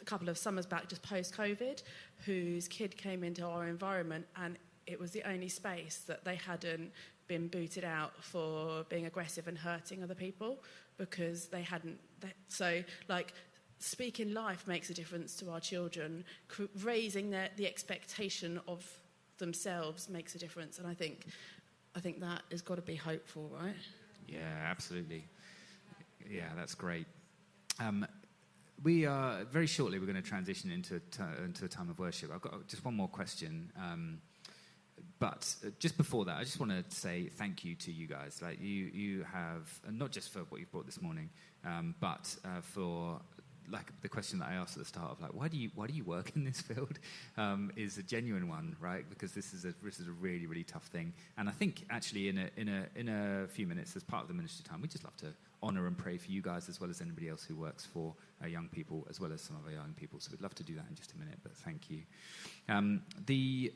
a 0.01 0.05
couple 0.05 0.29
of 0.29 0.37
summers 0.37 0.65
back, 0.65 0.87
just 0.87 1.03
post 1.03 1.37
COVID, 1.37 1.83
whose 2.25 2.67
kid 2.67 2.97
came 2.97 3.23
into 3.23 3.43
our 3.45 3.67
environment, 3.67 4.25
and 4.35 4.57
it 4.89 4.99
was 4.99 5.11
the 5.11 5.23
only 5.29 5.49
space 5.49 6.03
that 6.07 6.25
they 6.25 6.35
hadn't 6.35 6.91
been 7.27 7.47
booted 7.47 7.85
out 7.85 8.11
for 8.23 8.83
being 8.89 9.05
aggressive 9.05 9.47
and 9.47 9.57
hurting 9.57 10.03
other 10.03 10.15
people 10.15 10.63
because 10.97 11.47
they 11.47 11.61
hadn't. 11.61 11.99
They, 12.19 12.33
so, 12.47 12.83
like, 13.07 13.33
speaking 13.77 14.33
life 14.33 14.67
makes 14.67 14.89
a 14.89 14.93
difference 14.93 15.35
to 15.37 15.51
our 15.51 15.59
children. 15.59 16.25
raising 16.83 17.29
their, 17.29 17.49
the 17.55 17.67
expectation 17.67 18.59
of 18.67 18.85
themselves 19.37 20.09
makes 20.09 20.35
a 20.35 20.39
difference, 20.39 20.79
and 20.79 20.87
I 20.87 20.93
think, 20.93 21.27
I 21.95 21.99
think 21.99 22.19
that 22.21 22.41
has 22.51 22.61
got 22.61 22.75
to 22.75 22.81
be 22.81 22.95
hopeful, 22.95 23.49
right? 23.61 23.75
Yeah, 24.27 24.39
absolutely. 24.65 25.23
Yeah, 26.29 26.49
that's 26.55 26.75
great. 26.75 27.05
Um, 27.79 28.05
we 28.83 29.05
are 29.05 29.43
very 29.45 29.67
shortly. 29.67 29.99
We're 29.99 30.05
going 30.05 30.21
to 30.21 30.27
transition 30.27 30.71
into 30.71 30.99
t- 31.11 31.23
into 31.43 31.65
a 31.65 31.67
time 31.67 31.89
of 31.89 31.99
worship. 31.99 32.31
I've 32.33 32.41
got 32.41 32.67
just 32.67 32.83
one 32.85 32.95
more 32.95 33.07
question. 33.07 33.71
Um, 33.77 34.21
but 35.19 35.53
uh, 35.65 35.69
just 35.79 35.97
before 35.97 36.25
that, 36.25 36.37
I 36.37 36.43
just 36.43 36.59
want 36.59 36.71
to 36.71 36.95
say 36.95 37.27
thank 37.27 37.65
you 37.65 37.75
to 37.75 37.91
you 37.91 38.07
guys. 38.07 38.41
Like 38.41 38.61
you, 38.61 38.85
you 38.93 39.25
have 39.31 39.67
not 39.91 40.11
just 40.11 40.31
for 40.31 40.39
what 40.49 40.59
you've 40.59 40.71
brought 40.71 40.85
this 40.85 41.01
morning, 41.01 41.29
um, 41.65 41.95
but 41.99 42.35
uh, 42.45 42.61
for 42.61 43.19
like 43.71 43.91
the 44.01 44.09
question 44.09 44.39
that 44.39 44.49
I 44.49 44.55
asked 44.55 44.75
at 44.77 44.83
the 44.83 44.89
start 44.89 45.11
of 45.11 45.21
like 45.21 45.33
why 45.33 45.47
do 45.47 45.57
you 45.57 45.69
why 45.75 45.87
do 45.87 45.93
you 45.93 46.03
work 46.03 46.31
in 46.35 46.43
this 46.43 46.61
field 46.61 46.99
um, 47.37 47.71
is 47.75 47.97
a 47.97 48.03
genuine 48.03 48.47
one, 48.47 48.75
right? 48.79 49.07
Because 49.09 49.33
this 49.33 49.53
is 49.53 49.65
a 49.65 49.73
this 49.83 49.99
is 49.99 50.07
a 50.07 50.11
really 50.11 50.47
really 50.47 50.63
tough 50.63 50.85
thing, 50.85 51.13
and 51.37 51.49
I 51.49 51.51
think 51.51 51.85
actually 51.89 52.29
in 52.29 52.37
a 52.37 52.49
in 52.57 52.69
a 52.69 52.85
in 52.95 53.09
a 53.09 53.47
few 53.47 53.67
minutes 53.67 53.95
as 53.95 54.03
part 54.03 54.21
of 54.21 54.27
the 54.27 54.33
ministry 54.33 54.65
time, 54.67 54.81
we 54.81 54.87
just 54.87 55.03
love 55.03 55.17
to 55.17 55.27
honour 55.61 55.87
and 55.87 55.97
pray 55.97 56.17
for 56.17 56.31
you 56.31 56.41
guys 56.41 56.69
as 56.69 56.79
well 56.79 56.89
as 56.89 57.01
anybody 57.01 57.27
else 57.27 57.43
who 57.43 57.55
works 57.55 57.85
for 57.85 58.13
our 58.41 58.47
young 58.47 58.69
people 58.69 59.05
as 59.09 59.19
well 59.19 59.33
as 59.33 59.41
some 59.41 59.57
of 59.57 59.65
our 59.65 59.73
young 59.73 59.93
people. 59.97 60.19
So 60.19 60.31
we'd 60.31 60.41
love 60.41 60.55
to 60.55 60.63
do 60.63 60.75
that 60.75 60.85
in 60.89 60.95
just 60.95 61.11
a 61.13 61.17
minute, 61.17 61.39
but 61.43 61.53
thank 61.57 61.89
you. 61.89 62.03
Um, 62.69 63.01
the 63.25 63.73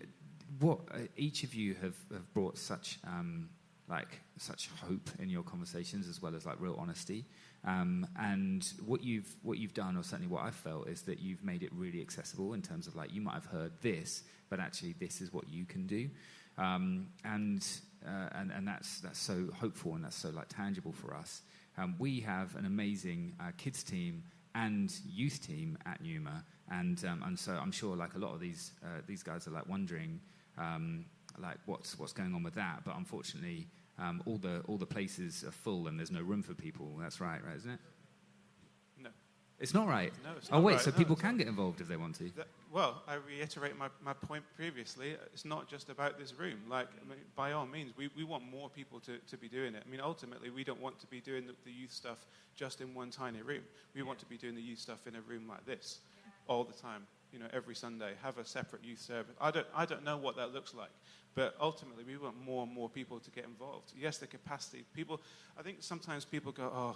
what 0.59 0.79
uh, 0.91 0.99
each 1.17 1.43
of 1.43 1.53
you 1.53 1.75
have, 1.75 1.95
have 2.11 2.33
brought 2.33 2.57
such 2.57 2.99
um, 3.05 3.49
like 3.89 4.19
such 4.37 4.69
hope 4.81 5.09
in 5.19 5.29
your 5.29 5.43
conversations 5.43 6.07
as 6.07 6.21
well 6.21 6.35
as 6.35 6.45
like 6.45 6.59
real 6.59 6.77
honesty. 6.79 7.25
Um, 7.65 8.07
and 8.19 8.65
what 8.85 9.03
you've 9.03 9.35
what 9.41 9.57
you've 9.57 9.73
done, 9.73 9.97
or 9.97 10.03
certainly 10.03 10.27
what 10.27 10.43
I've 10.43 10.55
felt, 10.55 10.87
is 10.89 11.03
that 11.03 11.19
you've 11.19 11.43
made 11.43 11.63
it 11.63 11.71
really 11.73 12.01
accessible 12.01 12.53
in 12.53 12.61
terms 12.61 12.87
of 12.87 12.95
like 12.95 13.13
you 13.13 13.21
might 13.21 13.35
have 13.35 13.45
heard 13.45 13.71
this, 13.81 14.23
but 14.49 14.59
actually 14.59 14.95
this 14.99 15.21
is 15.21 15.31
what 15.31 15.49
you 15.49 15.65
can 15.65 15.87
do, 15.87 16.09
um, 16.57 17.07
and, 17.23 17.65
uh, 18.05 18.29
and 18.33 18.51
and 18.51 18.67
that's 18.67 18.99
that's 19.01 19.19
so 19.19 19.47
hopeful 19.59 19.95
and 19.95 20.03
that's 20.03 20.17
so 20.17 20.29
like 20.29 20.49
tangible 20.49 20.91
for 20.91 21.13
us. 21.15 21.41
Um, 21.77 21.95
we 21.97 22.19
have 22.21 22.55
an 22.55 22.65
amazing 22.65 23.33
uh, 23.39 23.51
kids 23.57 23.83
team 23.83 24.23
and 24.55 24.93
youth 25.09 25.45
team 25.45 25.77
at 25.85 26.01
Numa, 26.01 26.43
and 26.69 27.03
um, 27.05 27.23
and 27.25 27.39
so 27.39 27.53
I'm 27.53 27.71
sure 27.71 27.95
like 27.95 28.15
a 28.15 28.19
lot 28.19 28.33
of 28.33 28.39
these 28.39 28.73
uh, 28.83 29.01
these 29.07 29.23
guys 29.23 29.47
are 29.47 29.51
like 29.51 29.67
wondering 29.67 30.19
um, 30.57 31.05
like 31.39 31.57
what's 31.65 31.97
what's 31.97 32.13
going 32.13 32.33
on 32.33 32.43
with 32.43 32.55
that, 32.55 32.83
but 32.85 32.95
unfortunately 32.95 33.67
um, 33.99 34.21
all 34.25 34.37
the 34.37 34.61
all 34.67 34.77
the 34.77 34.85
places 34.85 35.43
are 35.43 35.51
full 35.51 35.87
and 35.87 35.97
there's 35.97 36.11
no 36.11 36.21
room 36.21 36.41
for 36.41 36.53
people. 36.53 36.95
That's 36.99 37.19
right, 37.19 37.43
right, 37.45 37.55
isn't 37.55 37.71
it? 37.71 37.79
No. 39.01 39.09
It's 39.59 39.73
not 39.73 39.87
right. 39.87 40.11
No, 40.23 40.31
it's 40.37 40.49
oh, 40.51 40.55
not 40.55 40.63
wait, 40.63 40.73
right. 40.73 40.81
so 40.81 40.91
No, 40.91 40.97
people 40.97 41.15
can 41.15 41.37
get 41.37 41.47
involved 41.47 41.79
if 41.81 41.87
they 41.87 41.97
want 41.97 42.15
to. 42.15 42.29
That, 42.35 42.47
well, 42.71 43.03
I 43.07 43.15
reiterate 43.15 43.77
my, 43.77 43.87
my 44.03 44.13
point 44.13 44.43
previously. 44.55 45.15
It's 45.31 45.45
not 45.45 45.69
just 45.69 45.89
about 45.89 46.17
this 46.17 46.33
room. 46.33 46.57
Like, 46.67 46.87
I 46.99 47.07
mean, 47.07 47.19
by 47.35 47.51
all 47.51 47.67
means, 47.67 47.93
we, 47.95 48.09
we 48.17 48.23
want 48.23 48.43
more 48.49 48.67
people 48.67 48.99
to, 49.01 49.19
to 49.19 49.37
be 49.37 49.47
doing 49.47 49.75
it. 49.75 49.83
I 49.85 49.91
mean, 49.91 50.01
ultimately, 50.01 50.49
we 50.49 50.63
don't 50.63 50.81
want 50.81 50.99
to 51.01 51.07
be 51.07 51.21
doing 51.21 51.45
the, 51.45 51.53
the 51.65 51.71
youth 51.71 51.91
stuff 51.91 52.25
just 52.55 52.81
in 52.81 52.95
one 52.95 53.11
tiny 53.11 53.43
room. 53.43 53.61
We 53.93 54.01
want 54.01 54.17
to 54.19 54.25
be 54.25 54.37
doing 54.37 54.55
the 54.55 54.61
youth 54.61 54.79
stuff 54.79 55.05
in 55.05 55.15
a 55.15 55.21
room 55.21 55.47
like 55.47 55.65
this 55.67 55.99
all 56.47 56.63
the 56.63 56.73
time. 56.73 57.05
You 57.33 57.39
know, 57.39 57.47
every 57.51 57.73
Sunday, 57.73 58.11
have 58.21 58.37
a 58.37 58.45
separate 58.45 58.83
youth 58.85 59.01
service. 59.01 59.35
I 59.41 59.49
don't, 59.49 59.65
I 59.75 59.85
don't 59.85 60.05
know 60.05 60.17
what 60.17 60.35
that 60.35 60.53
looks 60.53 60.75
like, 60.75 60.91
but 61.33 61.55
ultimately, 61.59 62.03
we 62.03 62.15
want 62.15 62.35
more 62.45 62.61
and 62.61 62.71
more 62.71 62.87
people 62.87 63.19
to 63.19 63.31
get 63.31 63.45
involved. 63.45 63.91
Yes, 63.99 64.19
the 64.19 64.27
capacity. 64.27 64.85
People, 64.93 65.19
I 65.57 65.63
think 65.63 65.77
sometimes 65.79 66.25
people 66.25 66.51
go, 66.51 66.71
oh, 66.73 66.95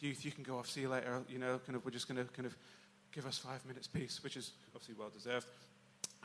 youth, 0.00 0.24
you 0.24 0.32
can 0.32 0.44
go 0.44 0.58
off, 0.58 0.70
see 0.70 0.80
you 0.80 0.88
later. 0.88 1.22
You 1.28 1.38
know, 1.38 1.60
kind 1.66 1.76
of, 1.76 1.84
we're 1.84 1.90
just 1.90 2.08
going 2.08 2.24
to 2.24 2.32
kind 2.32 2.46
of 2.46 2.56
give 3.12 3.26
us 3.26 3.36
five 3.36 3.64
minutes 3.66 3.86
peace, 3.86 4.24
which 4.24 4.38
is 4.38 4.52
obviously 4.74 4.94
well 4.98 5.10
deserved. 5.10 5.46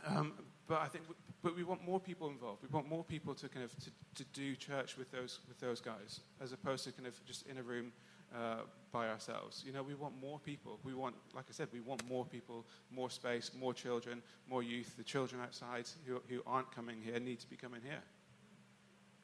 Um, 0.08 0.32
but 0.66 0.80
I 0.82 0.88
think, 0.88 1.04
w- 1.04 1.20
but 1.44 1.58
we 1.58 1.64
want 1.64 1.84
more 1.86 2.00
people 2.00 2.30
involved. 2.30 2.64
We 2.64 2.70
want 2.70 2.88
more 2.88 3.04
people 3.04 3.36
to 3.36 3.50
kind 3.50 3.66
of 3.66 3.72
to, 3.84 3.92
to 4.16 4.24
do 4.32 4.56
church 4.56 4.98
with 4.98 5.12
those 5.12 5.40
with 5.50 5.60
those 5.60 5.82
guys, 5.82 6.22
as 6.42 6.54
opposed 6.54 6.86
to 6.86 6.94
kind 6.94 7.06
of 7.08 7.14
just 7.26 7.46
in 7.48 7.58
a 7.58 7.64
room 7.64 7.92
uh, 8.36 8.62
by 8.92 9.08
ourselves. 9.08 9.64
You 9.66 9.72
know, 9.72 9.84
we 9.84 9.96
want 9.96 10.20
more 10.20 10.40
people. 10.40 10.80
We 10.84 10.94
want, 10.94 11.16
like 11.34 11.46
I 11.50 11.54
said, 11.54 11.68
we 11.72 11.80
want 11.80 12.08
more 12.08 12.26
people, 12.26 12.66
more 12.92 13.10
space, 13.10 13.52
more 13.58 13.74
children, 13.74 14.22
more 14.48 14.64
youth. 14.64 14.96
The 14.98 15.04
children 15.04 15.42
outside 15.42 15.86
who 16.06 16.22
who 16.28 16.42
aren't 16.46 16.72
coming 16.72 17.02
here 17.02 17.20
need 17.20 17.40
to 17.40 17.50
be 17.50 17.56
coming 17.56 17.82
here. 17.84 18.02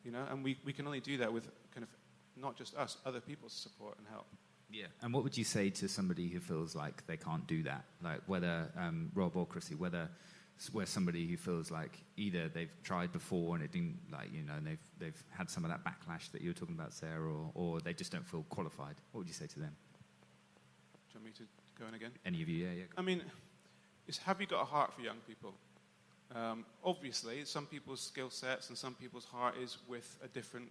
You 0.04 0.12
know, 0.12 0.26
and 0.30 0.44
we, 0.44 0.58
we 0.64 0.72
can 0.72 0.86
only 0.86 1.00
do 1.00 1.18
that 1.18 1.34
with 1.34 1.50
kind 1.72 1.84
of 1.84 1.90
not 2.38 2.56
just 2.56 2.76
us, 2.76 2.98
other 3.06 3.20
people's 3.20 3.54
support 3.54 3.98
and 3.98 4.08
help. 4.08 4.28
Yeah. 4.70 4.86
And 5.02 5.14
what 5.14 5.24
would 5.24 5.38
you 5.38 5.44
say 5.44 5.70
to 5.72 5.88
somebody 5.88 6.28
who 6.28 6.40
feels 6.40 6.76
like 6.76 7.06
they 7.08 7.18
can't 7.18 7.48
do 7.48 7.64
that? 7.64 7.86
Like 8.04 8.22
whether 8.28 8.72
um, 8.78 9.12
Rob 9.16 9.36
or 9.36 9.46
Chrissie, 9.46 9.76
whether 9.76 10.10
where 10.72 10.86
somebody 10.86 11.28
who 11.28 11.38
feels 11.38 11.70
like 11.70 11.98
either 12.18 12.48
they've 12.48 12.72
tried 12.84 13.12
before 13.12 13.56
and 13.56 13.64
it 13.64 13.72
didn't 13.72 13.98
like 14.12 14.32
you 14.34 14.42
know 14.42 14.54
and 14.54 14.66
they've 14.66 14.80
they've 15.00 15.24
had 15.30 15.50
some 15.50 15.66
of 15.66 15.70
that 15.70 15.84
backlash 15.84 16.32
that 16.32 16.42
you 16.42 16.50
were 16.50 16.54
talking 16.54 16.76
about, 16.76 16.94
Sarah, 16.94 17.30
or, 17.30 17.52
or 17.54 17.82
they 17.82 17.94
just 17.94 18.12
don't 18.12 18.28
feel 18.28 18.46
qualified. 18.50 18.96
What 19.12 19.20
would 19.20 19.28
you 19.28 19.34
say 19.34 19.48
to 19.48 19.60
them? 19.60 19.76
Do 21.12 21.20
you 21.20 21.24
want 21.24 21.26
me 21.26 21.32
to 21.46 21.82
go 21.82 21.88
in 21.88 21.94
again? 21.94 22.12
Any 22.26 22.42
of 22.42 22.50
you? 22.50 22.66
Yeah, 22.66 22.72
yeah. 22.72 22.84
I 22.98 23.02
mean, 23.02 23.22
is 24.08 24.18
have 24.20 24.40
you 24.40 24.48
got 24.48 24.62
a 24.62 24.66
heart 24.66 24.94
for 24.94 25.02
young 25.02 25.18
people? 25.28 25.54
Um, 26.34 26.66
obviously, 26.84 27.46
some 27.46 27.66
people's 27.66 28.02
skill 28.02 28.30
sets 28.30 28.70
and 28.70 28.78
some 28.78 28.96
people's 28.96 29.26
heart 29.26 29.56
is 29.62 29.78
with 29.88 30.18
a 30.24 30.28
different 30.28 30.70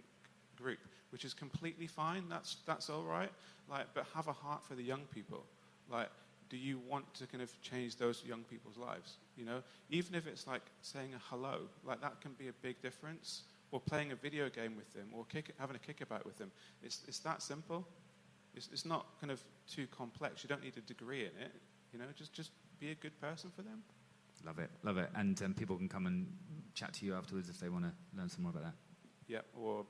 group, 0.55 0.79
which 1.11 1.25
is 1.25 1.33
completely 1.33 1.87
fine. 1.87 2.23
That's 2.29 2.57
that's 2.65 2.89
all 2.89 3.03
right. 3.03 3.31
Like, 3.69 3.87
but 3.93 4.05
have 4.15 4.27
a 4.27 4.33
heart 4.33 4.63
for 4.63 4.75
the 4.75 4.83
young 4.83 5.01
people. 5.13 5.43
Like, 5.91 6.09
do 6.49 6.57
you 6.57 6.79
want 6.87 7.13
to 7.15 7.27
kind 7.27 7.41
of 7.41 7.61
change 7.61 7.97
those 7.97 8.23
young 8.25 8.43
people's 8.43 8.77
lives? 8.77 9.17
You 9.35 9.45
know, 9.45 9.63
even 9.89 10.15
if 10.15 10.27
it's 10.27 10.47
like 10.47 10.63
saying 10.81 11.13
a 11.13 11.19
hello, 11.29 11.61
like 11.83 12.01
that 12.01 12.21
can 12.21 12.33
be 12.33 12.47
a 12.47 12.53
big 12.61 12.81
difference. 12.81 13.43
Or 13.71 13.81
playing 13.81 14.11
a 14.11 14.15
video 14.15 14.47
game 14.47 14.77
with 14.77 14.93
them, 14.93 15.07
or 15.11 15.25
kick, 15.25 15.53
having 15.59 15.75
a 15.75 15.79
kickabout 15.79 16.23
with 16.23 16.37
them. 16.37 16.51
It's 16.81 17.01
it's 17.07 17.19
that 17.19 17.41
simple. 17.41 17.85
It's, 18.53 18.69
it's 18.71 18.85
not 18.85 19.07
kind 19.19 19.31
of 19.31 19.43
too 19.67 19.87
complex. 19.87 20.43
You 20.43 20.47
don't 20.47 20.63
need 20.63 20.77
a 20.77 20.81
degree 20.81 21.21
in 21.21 21.31
it. 21.41 21.51
You 21.91 21.99
know, 21.99 22.05
just 22.15 22.31
just 22.31 22.51
be 22.79 22.91
a 22.91 22.95
good 22.95 23.19
person 23.19 23.51
for 23.53 23.63
them. 23.63 23.83
Love 24.45 24.59
it, 24.59 24.69
love 24.83 24.97
it. 24.97 25.09
And 25.15 25.41
um, 25.41 25.53
people 25.53 25.75
can 25.77 25.89
come 25.89 26.05
and 26.05 26.27
chat 26.73 26.93
to 26.93 27.05
you 27.05 27.15
afterwards 27.15 27.49
if 27.49 27.59
they 27.59 27.67
want 27.67 27.85
to 27.85 27.91
learn 28.17 28.29
some 28.29 28.43
more 28.43 28.51
about 28.51 28.63
that. 28.63 28.73
Yeah, 29.27 29.41
or 29.57 29.85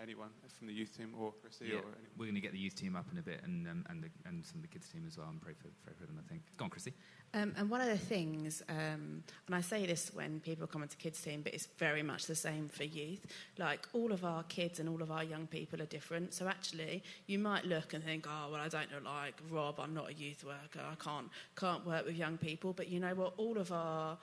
anyone 0.00 0.28
from 0.56 0.66
the 0.66 0.72
youth 0.72 0.96
team 0.96 1.12
or 1.18 1.32
Chrissie 1.42 1.66
Yeah. 1.66 1.76
or 1.76 1.78
anyone. 1.82 1.94
We're 2.16 2.26
going 2.26 2.34
to 2.36 2.40
get 2.40 2.52
the 2.52 2.58
youth 2.58 2.74
team 2.74 2.96
up 2.96 3.06
in 3.12 3.18
a 3.18 3.22
bit, 3.22 3.40
and 3.44 3.66
um, 3.68 3.84
and 3.88 4.02
the, 4.02 4.08
and 4.26 4.44
some 4.44 4.56
of 4.56 4.62
the 4.62 4.68
kids 4.68 4.88
team 4.88 5.04
as 5.06 5.18
well, 5.18 5.28
and 5.28 5.40
pray 5.40 5.52
for 5.54 5.68
pray 5.84 5.94
for 5.98 6.06
them. 6.06 6.18
I 6.24 6.28
think. 6.28 6.42
Go 6.56 6.64
on, 6.64 6.70
Chrissie. 6.70 6.94
Um, 7.34 7.52
and 7.58 7.68
one 7.68 7.82
of 7.82 7.88
the 7.88 7.98
things, 7.98 8.62
um, 8.70 9.22
and 9.46 9.54
I 9.54 9.60
say 9.60 9.84
this 9.84 10.10
when 10.14 10.40
people 10.40 10.66
come 10.66 10.82
into 10.82 10.96
kids 10.96 11.20
team, 11.20 11.42
but 11.42 11.52
it's 11.52 11.66
very 11.78 12.02
much 12.02 12.24
the 12.26 12.34
same 12.34 12.68
for 12.68 12.84
youth. 12.84 13.26
Like 13.58 13.86
all 13.92 14.12
of 14.12 14.24
our 14.24 14.42
kids 14.44 14.80
and 14.80 14.88
all 14.88 15.02
of 15.02 15.10
our 15.10 15.22
young 15.24 15.46
people 15.46 15.82
are 15.82 15.86
different. 15.86 16.32
So 16.32 16.48
actually, 16.48 17.02
you 17.26 17.38
might 17.38 17.64
look 17.66 17.92
and 17.92 18.02
think, 18.02 18.26
oh 18.28 18.48
well, 18.52 18.60
I 18.60 18.68
don't 18.68 18.90
look 18.92 19.04
like 19.04 19.34
Rob. 19.50 19.78
I'm 19.78 19.94
not 19.94 20.08
a 20.10 20.14
youth 20.14 20.44
worker. 20.44 20.80
I 20.90 20.94
can't 21.02 21.28
can't 21.56 21.86
work 21.86 22.06
with 22.06 22.16
young 22.16 22.38
people. 22.38 22.72
But 22.72 22.88
you 22.88 22.98
know 23.00 23.14
what? 23.14 23.34
All 23.36 23.58
of 23.58 23.72
our 23.72 24.16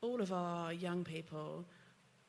all 0.00 0.20
of 0.20 0.32
our 0.32 0.72
young 0.72 1.04
people 1.04 1.64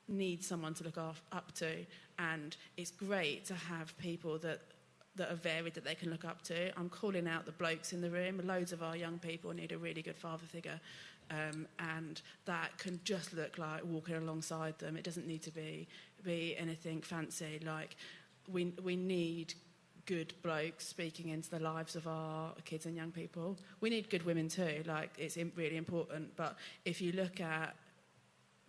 need 0.07 0.43
someone 0.43 0.73
to 0.75 0.83
look 0.83 0.97
af- 0.97 1.21
up 1.31 1.53
to, 1.55 1.85
and 2.19 2.55
it's 2.77 2.91
great 2.91 3.45
to 3.45 3.53
have 3.53 3.97
people 3.97 4.37
that 4.39 4.61
that 5.15 5.31
are 5.31 5.35
varied 5.35 5.75
that 5.75 5.83
they 5.83 5.93
can 5.93 6.09
look 6.09 6.25
up 6.25 6.41
to. 6.41 6.77
I'm 6.77 6.89
calling 6.89 7.27
out 7.27 7.45
the 7.45 7.51
blokes 7.51 7.93
in 7.93 8.01
the 8.01 8.09
room. 8.09 8.41
Loads 8.43 8.71
of 8.71 8.81
our 8.81 8.97
young 8.97 9.19
people 9.19 9.53
need 9.53 9.71
a 9.71 9.77
really 9.77 10.01
good 10.01 10.17
father 10.17 10.45
figure, 10.45 10.79
um, 11.29 11.67
and 11.77 12.21
that 12.45 12.77
can 12.77 12.99
just 13.03 13.33
look 13.33 13.57
like 13.57 13.83
walking 13.85 14.15
alongside 14.15 14.77
them. 14.79 14.97
It 14.97 15.03
doesn't 15.03 15.27
need 15.27 15.43
to 15.43 15.51
be 15.51 15.87
be 16.23 16.55
anything 16.57 17.01
fancy. 17.01 17.59
Like 17.65 17.95
we 18.51 18.73
we 18.83 18.95
need 18.95 19.53
good 20.05 20.33
blokes 20.41 20.85
speaking 20.85 21.29
into 21.29 21.49
the 21.49 21.59
lives 21.59 21.95
of 21.95 22.07
our 22.07 22.51
kids 22.65 22.85
and 22.85 22.95
young 22.95 23.11
people. 23.11 23.57
We 23.79 23.89
need 23.89 24.09
good 24.09 24.25
women 24.25 24.49
too. 24.49 24.83
Like 24.85 25.11
it's 25.17 25.37
really 25.55 25.77
important. 25.77 26.35
But 26.35 26.57
if 26.85 27.01
you 27.01 27.13
look 27.13 27.39
at 27.39 27.75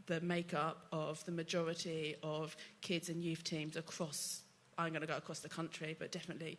the 0.06 0.20
makeup 0.20 0.86
of 0.92 1.24
the 1.24 1.32
majority 1.32 2.16
of 2.22 2.56
kids 2.80 3.08
and 3.08 3.22
youth 3.22 3.44
teams 3.44 3.76
across 3.76 4.44
I'm 4.78 4.90
going 4.90 5.02
to 5.02 5.06
go 5.06 5.16
across 5.16 5.40
the 5.40 5.48
country, 5.48 5.96
but 5.98 6.10
definitely 6.10 6.58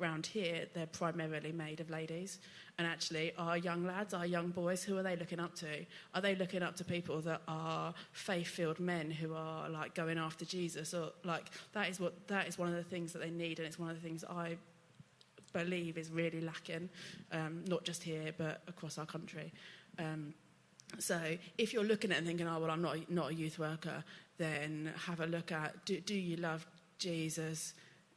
around 0.00 0.26
here, 0.26 0.66
they're 0.74 0.86
primarily 0.86 1.52
made 1.52 1.80
of 1.80 1.90
ladies. 1.90 2.38
And 2.78 2.86
actually, 2.86 3.32
our 3.38 3.56
young 3.56 3.84
lads, 3.84 4.14
our 4.14 4.26
young 4.26 4.48
boys, 4.48 4.82
who 4.82 4.96
are 4.98 5.02
they 5.02 5.16
looking 5.16 5.40
up 5.40 5.54
to? 5.56 5.84
Are 6.14 6.20
they 6.20 6.34
looking 6.34 6.62
up 6.62 6.76
to 6.76 6.84
people 6.84 7.20
that 7.22 7.42
are 7.48 7.94
faith-filled 8.12 8.80
men 8.80 9.10
who 9.10 9.34
are 9.34 9.68
like 9.68 9.94
going 9.94 10.18
after 10.18 10.44
Jesus, 10.44 10.94
or 10.94 11.10
like 11.24 11.46
that 11.72 11.88
is 11.88 11.98
what 11.98 12.28
that 12.28 12.46
is 12.46 12.58
one 12.58 12.68
of 12.68 12.74
the 12.74 12.84
things 12.84 13.12
that 13.12 13.20
they 13.20 13.30
need, 13.30 13.58
and 13.58 13.66
it's 13.66 13.78
one 13.78 13.90
of 13.90 14.00
the 14.00 14.06
things 14.06 14.24
I 14.24 14.56
believe 15.52 15.96
is 15.96 16.10
really 16.10 16.42
lacking, 16.42 16.90
um, 17.32 17.64
not 17.66 17.84
just 17.84 18.02
here 18.02 18.32
but 18.36 18.62
across 18.68 18.98
our 18.98 19.06
country. 19.06 19.52
Um, 19.98 20.34
so 20.98 21.20
if 21.58 21.72
you're 21.72 21.84
looking 21.84 22.10
at 22.10 22.16
it 22.16 22.18
and 22.18 22.26
thinking, 22.26 22.48
oh 22.48 22.58
well, 22.58 22.70
I'm 22.70 22.82
not 22.82 23.10
not 23.10 23.30
a 23.30 23.34
youth 23.34 23.58
worker, 23.58 24.04
then 24.38 24.92
have 25.06 25.20
a 25.20 25.26
look 25.26 25.52
at 25.52 25.84
do, 25.84 26.00
do 26.00 26.14
you 26.14 26.36
love 26.36 26.66
Jesus? 26.98 27.74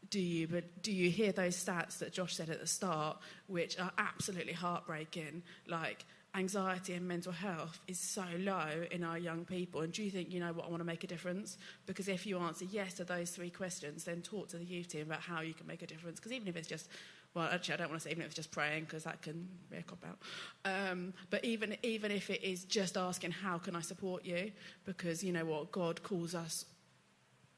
Do 0.09 0.19
you 0.19 0.47
but 0.47 0.81
do 0.81 0.91
you 0.91 1.09
hear 1.09 1.31
those 1.31 1.61
stats 1.63 1.99
that 1.99 2.13
Josh 2.13 2.35
said 2.35 2.49
at 2.49 2.59
the 2.59 2.67
start, 2.67 3.17
which 3.47 3.79
are 3.79 3.91
absolutely 3.97 4.53
heartbreaking? 4.53 5.43
Like 5.67 6.05
anxiety 6.35 6.93
and 6.93 7.07
mental 7.07 7.31
health 7.31 7.79
is 7.87 7.99
so 7.99 8.23
low 8.37 8.85
in 8.91 9.03
our 9.03 9.17
young 9.17 9.45
people. 9.45 9.81
And 9.81 9.91
do 9.91 10.03
you 10.03 10.11
think 10.11 10.31
you 10.31 10.39
know 10.39 10.53
what 10.53 10.65
I 10.65 10.69
want 10.69 10.81
to 10.81 10.85
make 10.85 11.03
a 11.03 11.07
difference? 11.07 11.57
Because 11.85 12.07
if 12.07 12.25
you 12.25 12.37
answer 12.39 12.65
yes 12.65 12.93
to 12.95 13.03
those 13.03 13.31
three 13.31 13.49
questions, 13.49 14.03
then 14.03 14.21
talk 14.21 14.49
to 14.49 14.57
the 14.57 14.63
youth 14.63 14.89
team 14.89 15.03
about 15.03 15.21
how 15.21 15.41
you 15.41 15.53
can 15.53 15.65
make 15.65 15.81
a 15.81 15.87
difference. 15.87 16.19
Because 16.19 16.31
even 16.31 16.47
if 16.47 16.55
it's 16.55 16.67
just 16.67 16.87
well, 17.35 17.47
actually, 17.51 17.75
I 17.75 17.77
don't 17.77 17.89
want 17.89 18.01
to 18.01 18.07
say 18.07 18.11
even 18.11 18.21
if 18.21 18.27
it's 18.27 18.35
just 18.35 18.51
praying 18.51 18.85
because 18.85 19.03
that 19.03 19.21
can 19.21 19.47
be 19.69 19.77
a 19.77 19.83
cop 19.83 20.03
out. 20.03 20.17
Um, 20.65 21.13
but 21.29 21.45
even 21.45 21.77
even 21.83 22.11
if 22.11 22.29
it 22.29 22.43
is 22.43 22.63
just 22.65 22.97
asking, 22.97 23.31
how 23.31 23.57
can 23.59 23.75
I 23.75 23.81
support 23.81 24.25
you? 24.25 24.51
Because 24.85 25.23
you 25.23 25.31
know 25.31 25.45
what, 25.45 25.71
God 25.71 26.01
calls 26.01 26.33
us 26.33 26.65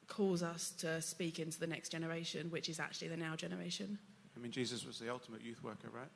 calls 0.08 0.44
us 0.44 0.72
to 0.72 1.02
speak 1.02 1.40
into 1.40 1.58
the 1.58 1.68
next 1.68 1.90
generation, 1.90 2.52
which 2.52 2.68
is 2.68 2.82
actually 2.82 3.08
the 3.08 3.16
now 3.16 3.36
generation. 3.36 3.98
I 4.36 4.40
mean, 4.40 4.52
Jesus 4.52 4.86
was 4.86 5.00
the 5.00 5.10
ultimate 5.10 5.42
youth 5.42 5.64
worker, 5.64 5.88
right? 5.94 6.10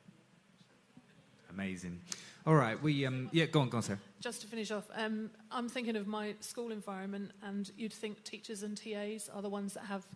Amazing. 1.50 2.00
All 2.46 2.54
right, 2.54 2.80
we 2.82 3.06
um 3.06 3.30
yeah, 3.32 3.46
go 3.46 3.60
on, 3.60 3.70
go 3.70 3.78
on, 3.78 3.82
Sarah. 3.82 3.98
Just 4.20 4.42
to 4.42 4.46
finish 4.46 4.70
off, 4.70 4.84
um, 4.94 5.30
I'm 5.50 5.70
thinking 5.70 5.96
of 5.96 6.06
my 6.06 6.34
school 6.40 6.72
environment, 6.72 7.30
and 7.42 7.70
you'd 7.78 7.92
think 7.92 8.22
teachers 8.22 8.62
and 8.62 8.76
TAs 8.76 9.30
are 9.34 9.40
the 9.40 9.48
ones 9.48 9.72
that 9.74 9.84
have 9.84 10.06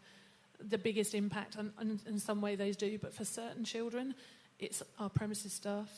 the 0.69 0.79
biggest 0.79 1.15
impact, 1.15 1.57
and, 1.57 1.73
and 1.79 2.01
in 2.07 2.19
some 2.19 2.41
way 2.41 2.57
they 2.57 2.73
do, 2.73 2.99
but 2.99 3.15
for 3.15 3.25
certain 3.25 3.65
children, 3.65 4.15
it's 4.59 4.83
our 4.99 5.09
premises 5.09 5.53
staff 5.53 5.89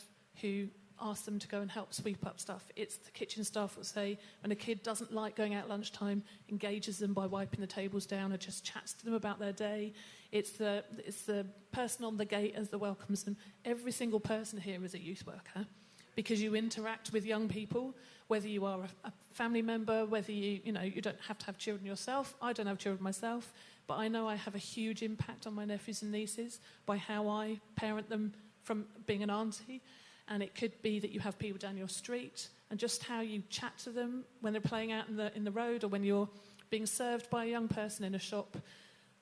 who 0.41 0.67
ask 1.01 1.25
them 1.25 1.39
to 1.39 1.47
go 1.47 1.59
and 1.59 1.69
help 1.69 1.93
sweep 1.93 2.25
up 2.25 2.39
stuff. 2.39 2.71
It's 2.75 2.97
the 2.97 3.11
kitchen 3.11 3.43
staff 3.43 3.75
will 3.75 3.83
say 3.83 4.17
when 4.41 4.51
a 4.51 4.55
kid 4.55 4.83
doesn't 4.83 5.13
like 5.13 5.35
going 5.35 5.53
out 5.53 5.67
lunchtime, 5.67 6.23
engages 6.49 6.97
them 6.97 7.13
by 7.13 7.25
wiping 7.25 7.59
the 7.59 7.67
tables 7.67 8.05
down 8.05 8.31
or 8.31 8.37
just 8.37 8.63
chats 8.63 8.93
to 8.93 9.05
them 9.05 9.13
about 9.13 9.39
their 9.39 9.51
day. 9.51 9.93
It's 10.31 10.51
the, 10.51 10.83
it's 10.99 11.23
the 11.23 11.45
person 11.71 12.05
on 12.05 12.17
the 12.17 12.25
gate 12.25 12.55
as 12.55 12.69
the 12.69 12.77
welcomes 12.77 13.23
them. 13.23 13.37
Every 13.65 13.91
single 13.91 14.19
person 14.19 14.59
here 14.59 14.83
is 14.83 14.93
a 14.93 14.99
youth 14.99 15.25
worker 15.27 15.67
because 16.15 16.41
you 16.41 16.55
interact 16.55 17.11
with 17.11 17.25
young 17.25 17.47
people, 17.47 17.95
whether 18.27 18.47
you 18.47 18.65
are 18.65 18.81
a, 18.81 19.07
a 19.07 19.13
family 19.31 19.61
member, 19.61 20.05
whether 20.05 20.31
you, 20.31 20.59
you 20.63 20.71
know, 20.71 20.81
you 20.81 21.01
don't 21.01 21.19
have 21.27 21.37
to 21.39 21.45
have 21.47 21.57
children 21.57 21.85
yourself. 21.85 22.35
I 22.41 22.53
don't 22.53 22.67
have 22.67 22.77
children 22.77 23.03
myself, 23.03 23.51
but 23.87 23.97
I 23.97 24.07
know 24.07 24.27
I 24.27 24.35
have 24.35 24.55
a 24.55 24.59
huge 24.59 25.03
impact 25.03 25.45
on 25.45 25.53
my 25.53 25.65
nephews 25.65 26.01
and 26.01 26.11
nieces 26.11 26.59
by 26.85 26.97
how 26.97 27.27
I 27.27 27.59
parent 27.75 28.09
them 28.09 28.33
from 28.63 28.85
being 29.05 29.23
an 29.23 29.29
auntie. 29.29 29.81
And 30.29 30.41
it 30.41 30.55
could 30.55 30.81
be 30.81 30.99
that 30.99 31.11
you 31.11 31.19
have 31.19 31.37
people 31.37 31.59
down 31.59 31.75
your 31.75 31.89
street 31.89 32.47
and 32.69 32.79
just 32.79 33.03
how 33.03 33.21
you 33.21 33.43
chat 33.49 33.77
to 33.79 33.89
them 33.89 34.23
when 34.41 34.53
they're 34.53 34.61
playing 34.61 34.91
out 34.91 35.09
in 35.09 35.17
the, 35.17 35.35
in 35.35 35.43
the 35.43 35.51
road 35.51 35.83
or 35.83 35.89
when 35.89 36.03
you're 36.03 36.29
being 36.69 36.85
served 36.85 37.29
by 37.29 37.45
a 37.45 37.47
young 37.47 37.67
person 37.67 38.05
in 38.05 38.15
a 38.15 38.19
shop. 38.19 38.57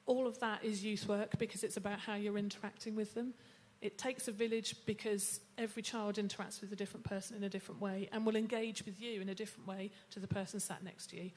All 0.06 0.28
of 0.28 0.40
that 0.40 0.64
is 0.64 0.84
youth 0.84 1.08
work 1.08 1.38
because 1.40 1.64
it's 1.64 1.78
about 1.78 2.00
how 2.00 2.16
you're 2.16 2.38
interacting 2.38 2.96
with 2.96 3.14
them. 3.16 3.34
It 3.82 3.98
takes 3.98 4.28
a 4.28 4.32
village 4.32 4.76
because 4.86 5.40
every 5.58 5.82
child 5.82 6.16
interacts 6.16 6.62
with 6.62 6.72
a 6.72 6.76
different 6.76 7.04
person 7.04 7.36
in 7.36 7.44
a 7.44 7.50
different 7.50 7.82
way 7.82 8.10
and 8.12 8.26
will 8.26 8.36
engage 8.36 8.86
with 8.86 9.02
you 9.02 9.22
in 9.22 9.30
a 9.30 9.36
different 9.36 9.68
way 9.68 9.90
to 10.12 10.20
the 10.20 10.28
person 10.28 10.60
sat 10.60 10.84
next 10.84 11.08
to 11.08 11.18
you. 11.18 11.32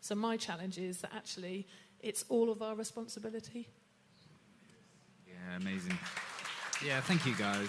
So, 0.00 0.14
my 0.14 0.38
challenge 0.38 0.78
is 0.78 1.02
that 1.02 1.12
actually 1.14 1.66
it's 2.02 2.24
all 2.28 2.50
of 2.50 2.62
our 2.62 2.74
responsibility. 2.74 3.68
Yeah, 5.26 5.56
amazing. 5.56 5.98
Yeah, 6.84 7.00
thank 7.00 7.26
you, 7.26 7.34
guys. 7.34 7.68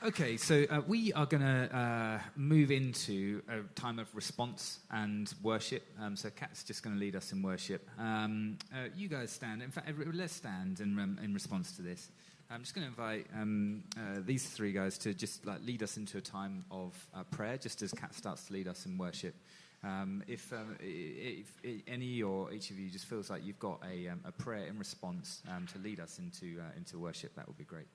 Okay, 0.00 0.36
so 0.36 0.64
uh, 0.70 0.80
we 0.86 1.12
are 1.12 1.26
going 1.26 1.42
to 1.42 1.76
uh, 1.76 2.20
move 2.36 2.70
into 2.70 3.42
a 3.48 3.62
time 3.74 3.98
of 3.98 4.14
response 4.14 4.78
and 4.92 5.32
worship. 5.42 5.82
Um, 6.00 6.14
so 6.14 6.30
Kat's 6.30 6.62
just 6.62 6.84
going 6.84 6.94
to 6.94 7.00
lead 7.00 7.16
us 7.16 7.32
in 7.32 7.42
worship. 7.42 7.88
Um, 7.98 8.58
uh, 8.72 8.90
you 8.96 9.08
guys 9.08 9.32
stand. 9.32 9.60
In 9.60 9.72
fact, 9.72 9.90
let's 10.14 10.34
stand 10.34 10.78
in, 10.78 10.96
um, 11.00 11.18
in 11.20 11.34
response 11.34 11.72
to 11.72 11.82
this. 11.82 12.10
I'm 12.48 12.60
just 12.60 12.76
going 12.76 12.84
to 12.84 12.90
invite 12.90 13.26
um, 13.34 13.82
uh, 13.96 14.20
these 14.24 14.48
three 14.48 14.72
guys 14.72 14.98
to 14.98 15.12
just 15.14 15.44
like 15.44 15.66
lead 15.66 15.82
us 15.82 15.96
into 15.96 16.16
a 16.16 16.20
time 16.20 16.64
of 16.70 16.94
uh, 17.12 17.24
prayer, 17.24 17.58
just 17.58 17.82
as 17.82 17.92
Kat 17.92 18.14
starts 18.14 18.44
to 18.44 18.52
lead 18.52 18.68
us 18.68 18.86
in 18.86 18.98
worship. 18.98 19.34
Um, 19.84 20.24
if, 20.26 20.52
um, 20.52 20.76
if, 20.80 21.46
if, 21.62 21.82
any 21.86 22.22
or 22.22 22.52
each 22.52 22.70
of 22.70 22.78
you 22.78 22.90
just 22.90 23.06
feels 23.06 23.30
like 23.30 23.44
you've 23.44 23.60
got 23.60 23.80
a, 23.88 24.10
a 24.24 24.32
prayer 24.32 24.66
in 24.66 24.78
response 24.78 25.42
to 25.72 25.78
lead 25.78 26.00
us 26.00 26.18
into, 26.18 26.60
uh, 26.60 26.76
into 26.76 26.98
worship, 26.98 27.34
that 27.36 27.46
would 27.46 27.58
be 27.58 27.64
great. 27.64 27.86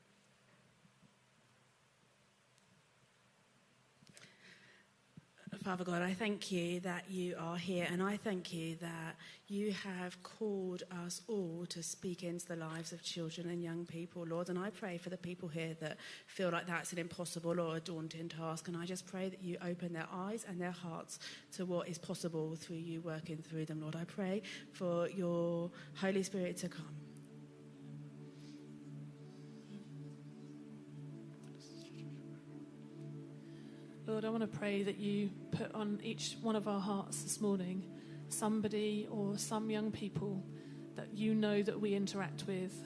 Father 5.63 5.85
God, 5.85 6.01
I 6.01 6.13
thank 6.13 6.51
you 6.51 6.81
that 6.81 7.05
you 7.09 7.37
are 7.39 7.55
here, 7.55 7.87
and 7.89 8.03
I 8.03 8.17
thank 8.17 8.51
you 8.51 8.75
that 8.81 9.15
you 9.47 9.71
have 9.71 10.21
called 10.21 10.83
us 11.05 11.21
all 11.29 11.65
to 11.69 11.81
speak 11.81 12.21
into 12.21 12.45
the 12.45 12.57
lives 12.57 12.91
of 12.91 13.01
children 13.01 13.47
and 13.47 13.63
young 13.63 13.85
people, 13.85 14.25
Lord. 14.27 14.49
And 14.49 14.59
I 14.59 14.71
pray 14.71 14.97
for 14.97 15.09
the 15.09 15.15
people 15.15 15.47
here 15.47 15.73
that 15.79 15.99
feel 16.27 16.49
like 16.49 16.67
that's 16.67 16.91
an 16.91 16.99
impossible 16.99 17.61
or 17.61 17.77
a 17.77 17.79
daunting 17.79 18.27
task. 18.27 18.67
And 18.67 18.75
I 18.75 18.85
just 18.85 19.07
pray 19.07 19.29
that 19.29 19.41
you 19.41 19.55
open 19.65 19.93
their 19.93 20.07
eyes 20.11 20.45
and 20.49 20.59
their 20.59 20.71
hearts 20.71 21.19
to 21.53 21.65
what 21.65 21.87
is 21.87 21.97
possible 21.97 22.57
through 22.57 22.77
you 22.77 22.99
working 22.99 23.37
through 23.37 23.63
them, 23.63 23.79
Lord. 23.79 23.95
I 23.95 24.03
pray 24.03 24.41
for 24.73 25.07
your 25.07 25.71
Holy 25.95 26.23
Spirit 26.23 26.57
to 26.57 26.67
come 26.67 27.02
Lord, 34.13 34.25
I 34.25 34.29
want 34.29 34.41
to 34.41 34.59
pray 34.59 34.83
that 34.83 34.99
you 34.99 35.31
put 35.49 35.73
on 35.73 35.99
each 36.03 36.37
one 36.43 36.55
of 36.55 36.67
our 36.67 36.79
hearts 36.79 37.23
this 37.23 37.41
morning 37.41 37.83
somebody 38.29 39.07
or 39.09 39.39
some 39.39 39.71
young 39.71 39.89
people 39.89 40.45
that 40.95 41.07
you 41.15 41.33
know 41.33 41.63
that 41.63 41.81
we 41.81 41.95
interact 41.95 42.45
with, 42.45 42.79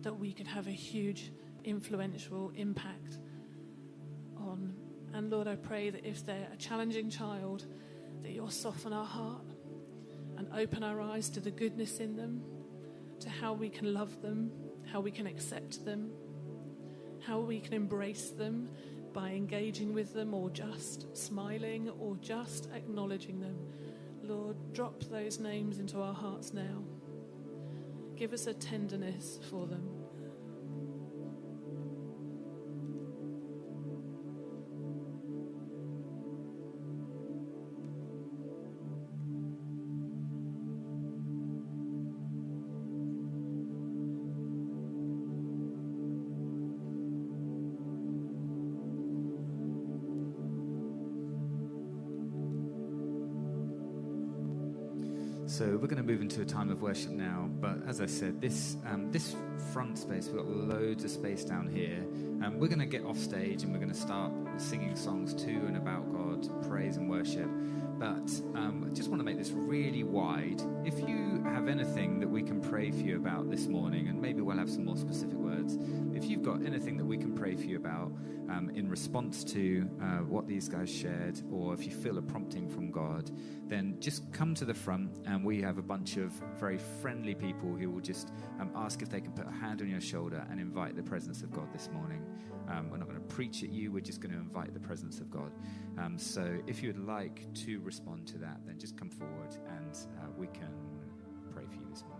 that 0.00 0.18
we 0.18 0.32
could 0.32 0.46
have 0.46 0.68
a 0.68 0.72
huge 0.72 1.32
influential 1.64 2.50
impact 2.56 3.18
on. 4.38 4.74
And 5.12 5.30
Lord, 5.30 5.48
I 5.48 5.56
pray 5.56 5.90
that 5.90 6.06
if 6.06 6.24
they're 6.24 6.48
a 6.50 6.56
challenging 6.56 7.10
child, 7.10 7.66
that 8.22 8.30
you'll 8.32 8.48
soften 8.48 8.94
our 8.94 9.04
heart 9.04 9.52
and 10.38 10.48
open 10.54 10.82
our 10.82 10.98
eyes 11.02 11.28
to 11.30 11.40
the 11.40 11.50
goodness 11.50 11.98
in 11.98 12.16
them, 12.16 12.42
to 13.20 13.28
how 13.28 13.52
we 13.52 13.68
can 13.68 13.92
love 13.92 14.22
them, 14.22 14.50
how 14.90 15.00
we 15.00 15.10
can 15.10 15.26
accept 15.26 15.84
them, 15.84 16.10
how 17.26 17.38
we 17.38 17.60
can 17.60 17.74
embrace 17.74 18.30
them 18.30 18.70
by 19.12 19.30
engaging 19.30 19.94
with 19.94 20.14
them 20.14 20.34
or 20.34 20.50
just 20.50 21.16
smiling 21.16 21.90
or 22.00 22.16
just 22.20 22.68
acknowledging 22.74 23.40
them. 23.40 23.56
Lord, 24.22 24.56
drop 24.72 25.02
those 25.04 25.38
names 25.38 25.78
into 25.78 26.00
our 26.00 26.14
hearts 26.14 26.52
now. 26.52 26.84
Give 28.16 28.32
us 28.32 28.46
a 28.46 28.54
tenderness 28.54 29.38
for 29.50 29.66
them. 29.66 29.99
Going 55.90 56.06
to 56.06 56.08
move 56.08 56.22
into 56.22 56.40
a 56.40 56.44
time 56.44 56.70
of 56.70 56.82
worship 56.82 57.10
now. 57.10 57.50
But 57.60 57.78
as 57.88 58.00
I 58.00 58.06
said, 58.06 58.40
this 58.40 58.76
um, 58.86 59.10
this 59.10 59.34
front 59.72 59.98
space, 59.98 60.28
we've 60.28 60.36
got 60.36 60.46
loads 60.46 61.02
of 61.02 61.10
space 61.10 61.44
down 61.44 61.66
here. 61.66 61.98
Um, 62.44 62.60
we're 62.60 62.68
going 62.68 62.78
to 62.78 62.86
get 62.86 63.04
off 63.04 63.18
stage 63.18 63.64
and 63.64 63.72
we're 63.72 63.80
going 63.80 63.92
to 63.92 63.98
start 63.98 64.32
singing 64.56 64.94
songs 64.94 65.34
to 65.34 65.50
and 65.50 65.76
about 65.76 66.10
God, 66.12 66.68
praise 66.68 66.96
and 66.96 67.10
worship. 67.10 67.48
But 67.98 68.30
um, 68.54 68.86
I 68.88 68.94
just 68.94 69.08
want 69.08 69.18
to 69.18 69.24
make 69.24 69.36
this 69.36 69.50
really 69.50 70.04
wide. 70.04 70.62
If 70.84 71.00
you 71.00 71.42
have 71.44 71.66
anything 71.66 72.20
that 72.20 72.28
we 72.28 72.44
can 72.44 72.59
pray 72.70 72.92
for 72.92 72.98
you 72.98 73.16
about 73.16 73.50
this 73.50 73.66
morning, 73.66 74.06
and 74.06 74.22
maybe 74.22 74.40
we'll 74.40 74.56
have 74.56 74.70
some 74.70 74.84
more 74.84 74.96
specific 74.96 75.36
words, 75.36 75.76
if 76.14 76.24
you've 76.26 76.44
got 76.44 76.64
anything 76.64 76.96
that 76.96 77.04
we 77.04 77.18
can 77.18 77.34
pray 77.34 77.56
for 77.56 77.64
you 77.64 77.76
about 77.76 78.12
um, 78.48 78.70
in 78.76 78.88
response 78.88 79.42
to 79.42 79.90
uh, 80.00 80.18
what 80.18 80.46
these 80.46 80.68
guys 80.68 80.88
shared, 80.88 81.42
or 81.50 81.74
if 81.74 81.84
you 81.84 81.90
feel 81.90 82.16
a 82.18 82.22
prompting 82.22 82.68
from 82.68 82.92
God, 82.92 83.28
then 83.66 83.96
just 83.98 84.32
come 84.32 84.54
to 84.54 84.64
the 84.64 84.72
front 84.72 85.18
and 85.26 85.44
we 85.44 85.60
have 85.60 85.78
a 85.78 85.82
bunch 85.82 86.16
of 86.16 86.30
very 86.60 86.78
friendly 86.78 87.34
people 87.34 87.74
who 87.74 87.90
will 87.90 88.00
just 88.00 88.30
um, 88.60 88.70
ask 88.76 89.02
if 89.02 89.08
they 89.08 89.20
can 89.20 89.32
put 89.32 89.48
a 89.48 89.50
hand 89.50 89.82
on 89.82 89.88
your 89.88 90.00
shoulder 90.00 90.46
and 90.48 90.60
invite 90.60 90.94
the 90.94 91.02
presence 91.02 91.42
of 91.42 91.50
God 91.50 91.72
this 91.72 91.90
morning. 91.92 92.24
Um, 92.68 92.88
we're 92.88 92.98
not 92.98 93.08
going 93.08 93.20
to 93.20 93.34
preach 93.34 93.64
at 93.64 93.70
you, 93.70 93.90
we're 93.90 94.00
just 94.00 94.20
going 94.20 94.32
to 94.32 94.38
invite 94.38 94.74
the 94.74 94.80
presence 94.80 95.18
of 95.18 95.28
God. 95.28 95.50
Um, 95.98 96.16
so 96.16 96.56
if 96.68 96.84
you 96.84 96.90
would 96.90 97.04
like 97.04 97.52
to 97.66 97.80
respond 97.80 98.28
to 98.28 98.38
that, 98.38 98.60
then 98.64 98.78
just 98.78 98.96
come 98.96 99.10
forward 99.10 99.56
and 99.76 99.92
uh, 100.20 100.26
we 100.38 100.46
can 100.46 100.70
pray 101.52 101.64
for 101.66 101.74
you 101.74 101.86
this 101.90 102.04
morning. 102.04 102.19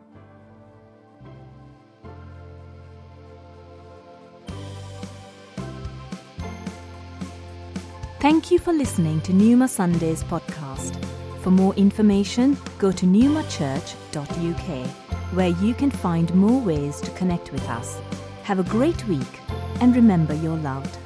Thank 8.21 8.51
you 8.51 8.59
for 8.59 8.75
listening 8.75 9.23
to 9.23 9.33
Numa 9.33 9.67
Sundays 9.67 10.23
podcast. 10.23 11.03
For 11.41 11.51
more 11.51 11.73
information, 11.77 12.55
go 12.79 12.93
to 12.93 13.07
newmachurch.uk, 13.07 14.87
where 15.33 15.49
you 15.49 15.73
can 15.73 15.91
find 15.91 16.35
more 16.35 16.61
ways 16.61 17.01
to 17.01 17.11
connect 17.13 17.51
with 17.51 17.67
us. 17.71 17.99
Have 18.43 18.59
a 18.59 18.65
great 18.65 19.09
week, 19.09 19.41
and 19.81 19.97
remember 19.97 20.35
you're 20.35 20.59
loved. 20.59 20.99